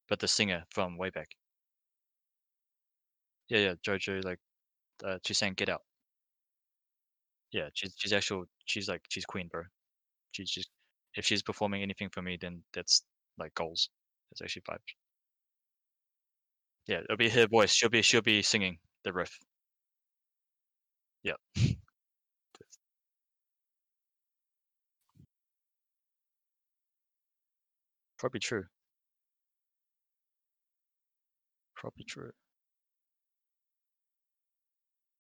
[0.10, 1.36] but the singer from way back.
[3.50, 4.24] Yeah, yeah, JoJo.
[4.24, 4.40] Like,
[5.04, 5.84] uh, she sang "Get Out."
[7.52, 8.46] Yeah, she's she's actual.
[8.66, 9.64] She's like she's queen, bro.
[10.32, 10.70] She's just
[11.16, 13.04] if she's performing anything for me, then that's
[13.38, 13.90] like goals.
[14.32, 14.96] That's actually vibes.
[16.88, 17.72] Yeah, it'll be her voice.
[17.72, 19.40] She'll be she'll be singing the riff.
[21.24, 21.36] Yeah.
[28.18, 28.66] Probably true.
[31.76, 32.32] Probably true.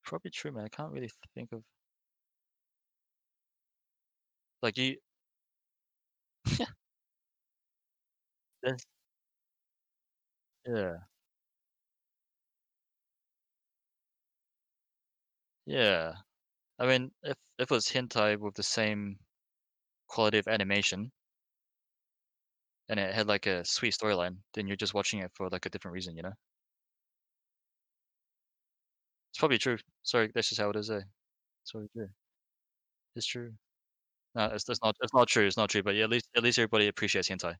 [0.05, 0.63] Probably true, man.
[0.63, 1.63] I can't really think of
[4.61, 4.97] like you.
[10.65, 10.97] Yeah.
[15.67, 16.13] Yeah.
[16.79, 19.19] I mean, if if it was hentai with the same
[20.07, 21.11] quality of animation
[22.89, 25.69] and it had like a sweet storyline, then you're just watching it for like a
[25.69, 26.33] different reason, you know?
[29.29, 29.77] It's probably true.
[30.01, 31.01] Sorry, that's just how it is, eh?
[31.71, 32.09] Probably true.
[33.15, 33.55] It's true.
[34.35, 34.95] No, it's, it's not.
[35.01, 35.47] It's not true.
[35.47, 35.81] It's not true.
[35.83, 37.55] But yeah, at least at least everybody appreciates hentai.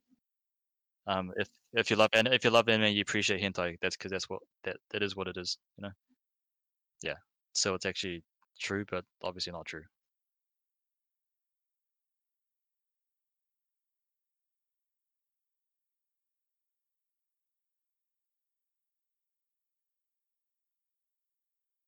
[1.07, 3.77] Um, if if you love and if you love anime, you appreciate hentai.
[3.81, 5.57] That's because that's what that that is what it is.
[5.77, 5.91] You know.
[7.01, 7.15] Yeah.
[7.53, 8.23] So it's actually
[8.59, 9.83] true, but obviously not true.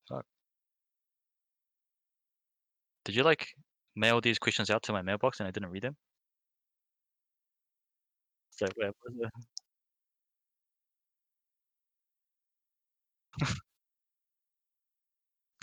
[0.08, 0.26] Fuck.
[3.04, 3.54] Did you like
[3.98, 5.96] mail these questions out to my mailbox and I didn't read them?
[8.50, 9.48] So where was it?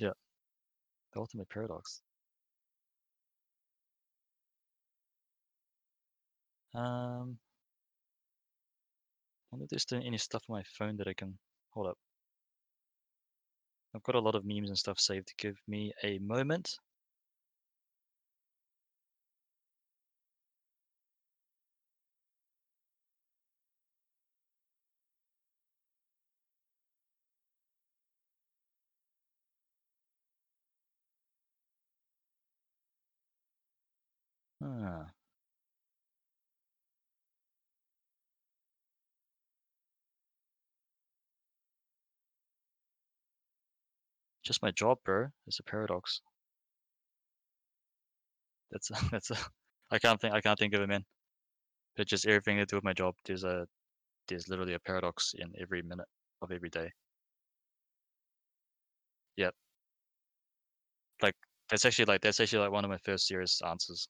[0.02, 0.12] yeah.
[1.14, 2.04] The ultimate paradox.
[6.76, 7.40] Um,
[9.52, 11.38] I wonder if there's any stuff on my phone that I can
[11.72, 11.98] hold up.
[13.96, 15.28] I've got a lot of memes and stuff saved.
[15.30, 16.78] To give me a moment.
[34.66, 35.14] Ah.
[44.44, 45.34] Just my job, bro.
[45.46, 46.22] It's a paradox.
[48.72, 49.38] That's a, that's a.
[49.92, 50.34] I can't think.
[50.34, 51.06] I can't think of it, man.
[51.98, 53.16] But just everything to do with my job.
[53.26, 53.68] There's a.
[54.28, 56.08] There's literally a paradox in every minute
[56.42, 56.92] of every day.
[59.38, 59.56] Yep.
[61.22, 61.36] Like
[61.70, 64.08] that's actually like that's actually like one of my first serious answers.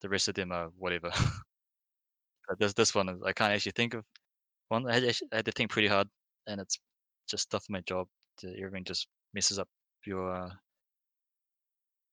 [0.00, 1.10] The rest of them are whatever.
[2.48, 4.04] but this this one is I can't actually think of
[4.68, 4.88] one.
[4.90, 6.08] I had, I had to think pretty hard,
[6.46, 6.78] and it's
[7.28, 8.08] just stuff in my job.
[8.44, 9.68] Everything just messes up
[10.06, 10.34] your.
[10.34, 10.50] Uh,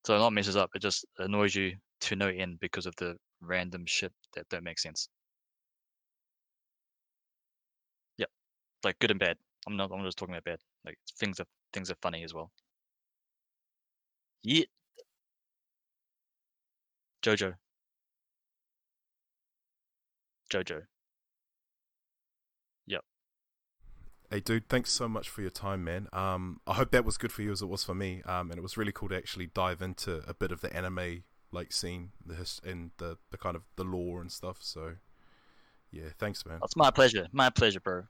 [0.05, 0.71] so not messes up.
[0.75, 4.79] It just annoys you to no end because of the random shit that don't make
[4.79, 5.09] sense.
[8.17, 8.29] Yep,
[8.83, 9.37] like good and bad.
[9.67, 9.91] I'm not.
[9.91, 10.59] I'm just talking about bad.
[10.85, 12.51] Like things are things are funny as well.
[14.43, 14.65] Yeah.
[17.21, 17.57] Jojo.
[20.49, 20.83] Jojo.
[22.87, 23.01] Yep.
[24.29, 26.07] Hey, dude, thanks so much for your time, man.
[26.13, 28.21] Um, I hope that was good for you as it was for me.
[28.25, 31.23] Um, and it was really cool to actually dive into a bit of the anime
[31.51, 34.57] like scene, the his- and the the kind of the lore and stuff.
[34.61, 34.95] So,
[35.91, 36.59] yeah, thanks, man.
[36.61, 37.27] That's my pleasure.
[37.31, 38.03] My pleasure, bro.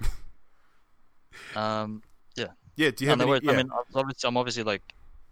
[1.56, 2.02] um,
[2.36, 2.90] Yeah, Yeah.
[2.90, 3.28] do you have any?
[3.28, 3.42] worries.
[3.44, 3.52] yeah.
[3.52, 4.82] I mean, obviously, I'm obviously like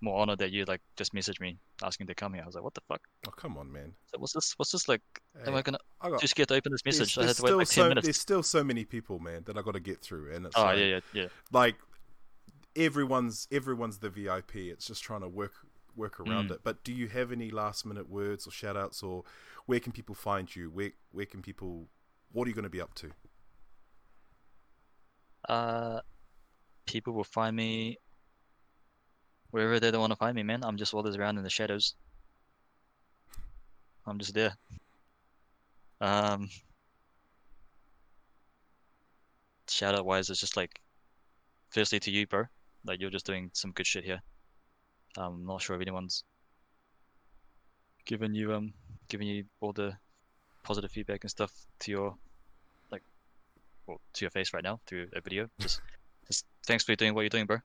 [0.00, 2.42] more honored that you like just messaged me asking to come here.
[2.42, 3.00] I was like, what the fuck?
[3.26, 3.92] Oh come on, man.
[4.06, 4.54] So what's this?
[4.56, 5.02] What's this like?
[5.46, 7.18] Am I gonna I got, too scared to open this there's, message?
[7.18, 8.06] I had there's to wait still like so ten minutes.
[8.06, 10.62] there's still so many people, man, that I got to get through, and it's Oh
[10.62, 11.26] like, yeah, yeah, yeah.
[11.52, 11.76] like
[12.76, 14.56] everyone's everyone's the VIP.
[14.56, 15.52] It's just trying to work
[15.96, 16.54] work around Mm.
[16.54, 16.60] it.
[16.62, 19.24] But do you have any last minute words or shout outs or
[19.66, 20.70] where can people find you?
[20.70, 21.88] Where where can people
[22.32, 23.10] what are you going to be up to?
[25.48, 26.00] Uh,
[26.86, 27.98] people will find me
[29.50, 30.64] wherever they don't want to find me, man.
[30.64, 31.94] I'm just always around in the shadows.
[34.06, 34.54] I'm just there.
[36.00, 36.48] Um,
[39.68, 40.80] shout out wise, it's just like,
[41.70, 42.44] firstly to you, bro.
[42.84, 44.20] Like you're just doing some good shit here.
[45.16, 46.24] I'm not sure if anyone's
[48.04, 48.72] given you um
[49.08, 49.92] giving you all the
[50.62, 52.14] positive feedback and stuff to your
[52.90, 53.02] like
[53.86, 55.48] well to your face right now through a video.
[55.58, 55.80] Just
[56.26, 57.58] just thanks for doing what you're doing, bro.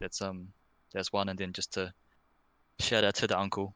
[0.00, 0.48] That's um
[0.92, 1.92] that's one and then just to
[2.78, 3.74] shout out to the uncle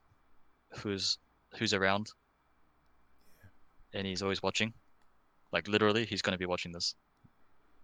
[0.79, 1.19] who's
[1.59, 2.11] who's around
[3.93, 4.73] and he's always watching.
[5.53, 6.95] Like literally he's gonna be watching this.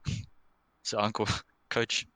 [0.83, 1.28] so uncle,
[1.70, 2.07] coach,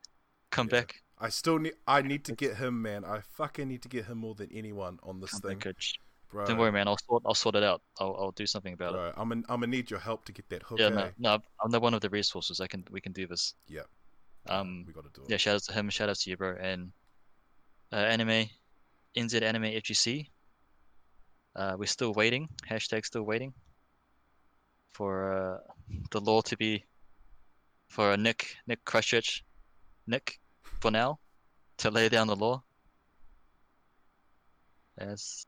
[0.50, 0.80] come Yeah.
[0.80, 0.96] back.
[1.18, 3.04] I still need I need to get him, man.
[3.04, 5.94] I fucking need to get him more than anyone on this Come thing, back, coach.
[6.30, 6.44] bro.
[6.44, 6.88] Don't worry, man.
[6.88, 7.22] I'll sort.
[7.24, 7.82] I'll sort it out.
[8.00, 8.16] I'll.
[8.18, 9.14] I'll do something about it.
[9.16, 10.80] I'm an, I'm gonna need your help to get that hook.
[10.80, 10.90] Yeah, eh?
[10.90, 11.38] no, no.
[11.62, 12.60] I'm the one of the resources.
[12.60, 12.84] I can.
[12.90, 13.54] We can do this.
[13.68, 13.82] Yeah.
[14.48, 14.84] Um.
[14.86, 15.30] we got to do it.
[15.30, 15.36] Yeah.
[15.36, 15.88] Shout out to him.
[15.88, 16.56] Shout out to you, bro.
[16.60, 16.90] And
[17.94, 18.46] uh, anime,
[19.16, 20.26] NZ Anime FGC.
[21.54, 22.48] Uh, we're still waiting.
[22.68, 23.54] Hashtag still waiting.
[24.92, 25.58] For uh,
[26.10, 26.84] the law to be,
[27.88, 29.44] for Nick Nick Christchurch,
[30.06, 31.18] Nick, for now,
[31.78, 32.62] to lay down the law.
[34.96, 35.46] That's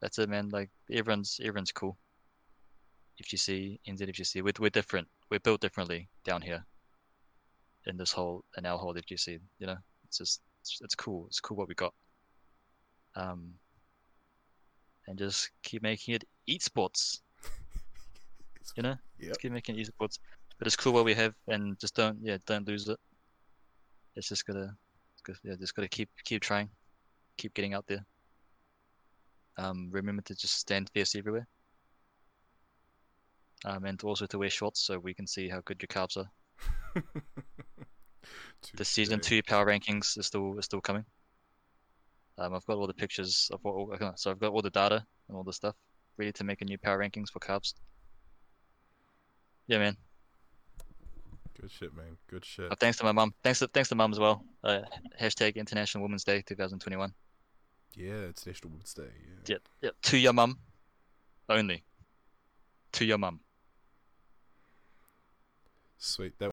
[0.00, 0.50] that's it, man.
[0.50, 1.96] Like everyone's everyone's cool.
[3.22, 5.08] FGC, NZ FGC, we're we're different.
[5.30, 6.64] We're built differently down here.
[7.86, 11.26] In this whole in our whole FGC, you know, it's just it's, it's cool.
[11.28, 11.94] It's cool what we got.
[13.16, 13.54] Um,
[15.06, 17.20] and just keep making it esports.
[18.76, 18.96] You know,
[19.40, 20.18] keep making it esports.
[20.58, 22.98] But it's cool what we have, and just don't yeah don't lose it.
[24.14, 24.74] It's just gotta,
[25.14, 26.68] it's gotta yeah just gotta keep keep trying,
[27.38, 28.04] keep getting out there.
[29.56, 31.48] Um, remember to just stand fierce everywhere.
[33.64, 36.30] Um, and also to wear shorts so we can see how good your calves are.
[38.74, 41.04] The season two power rankings is still is still coming.
[42.36, 45.36] Um, I've got all the pictures of what, so I've got all the data and
[45.36, 45.74] all the stuff
[46.18, 47.74] ready to make a new power rankings for carbs.
[49.66, 49.96] Yeah, man.
[51.60, 52.16] Good shit, man.
[52.28, 52.70] Good shit.
[52.70, 53.34] Uh, thanks to my mum.
[53.42, 54.44] Thanks to thanks to mum as well.
[54.62, 54.80] Uh,
[55.20, 57.12] hashtag International Women's Day 2021.
[57.96, 59.02] Yeah, it's National Women's Day.
[59.02, 59.54] Yeah.
[59.54, 59.90] Yeah, yeah.
[60.02, 60.58] To your mum,
[61.48, 61.82] only.
[62.92, 63.40] To your mum.
[65.98, 66.38] Sweet.
[66.38, 66.46] That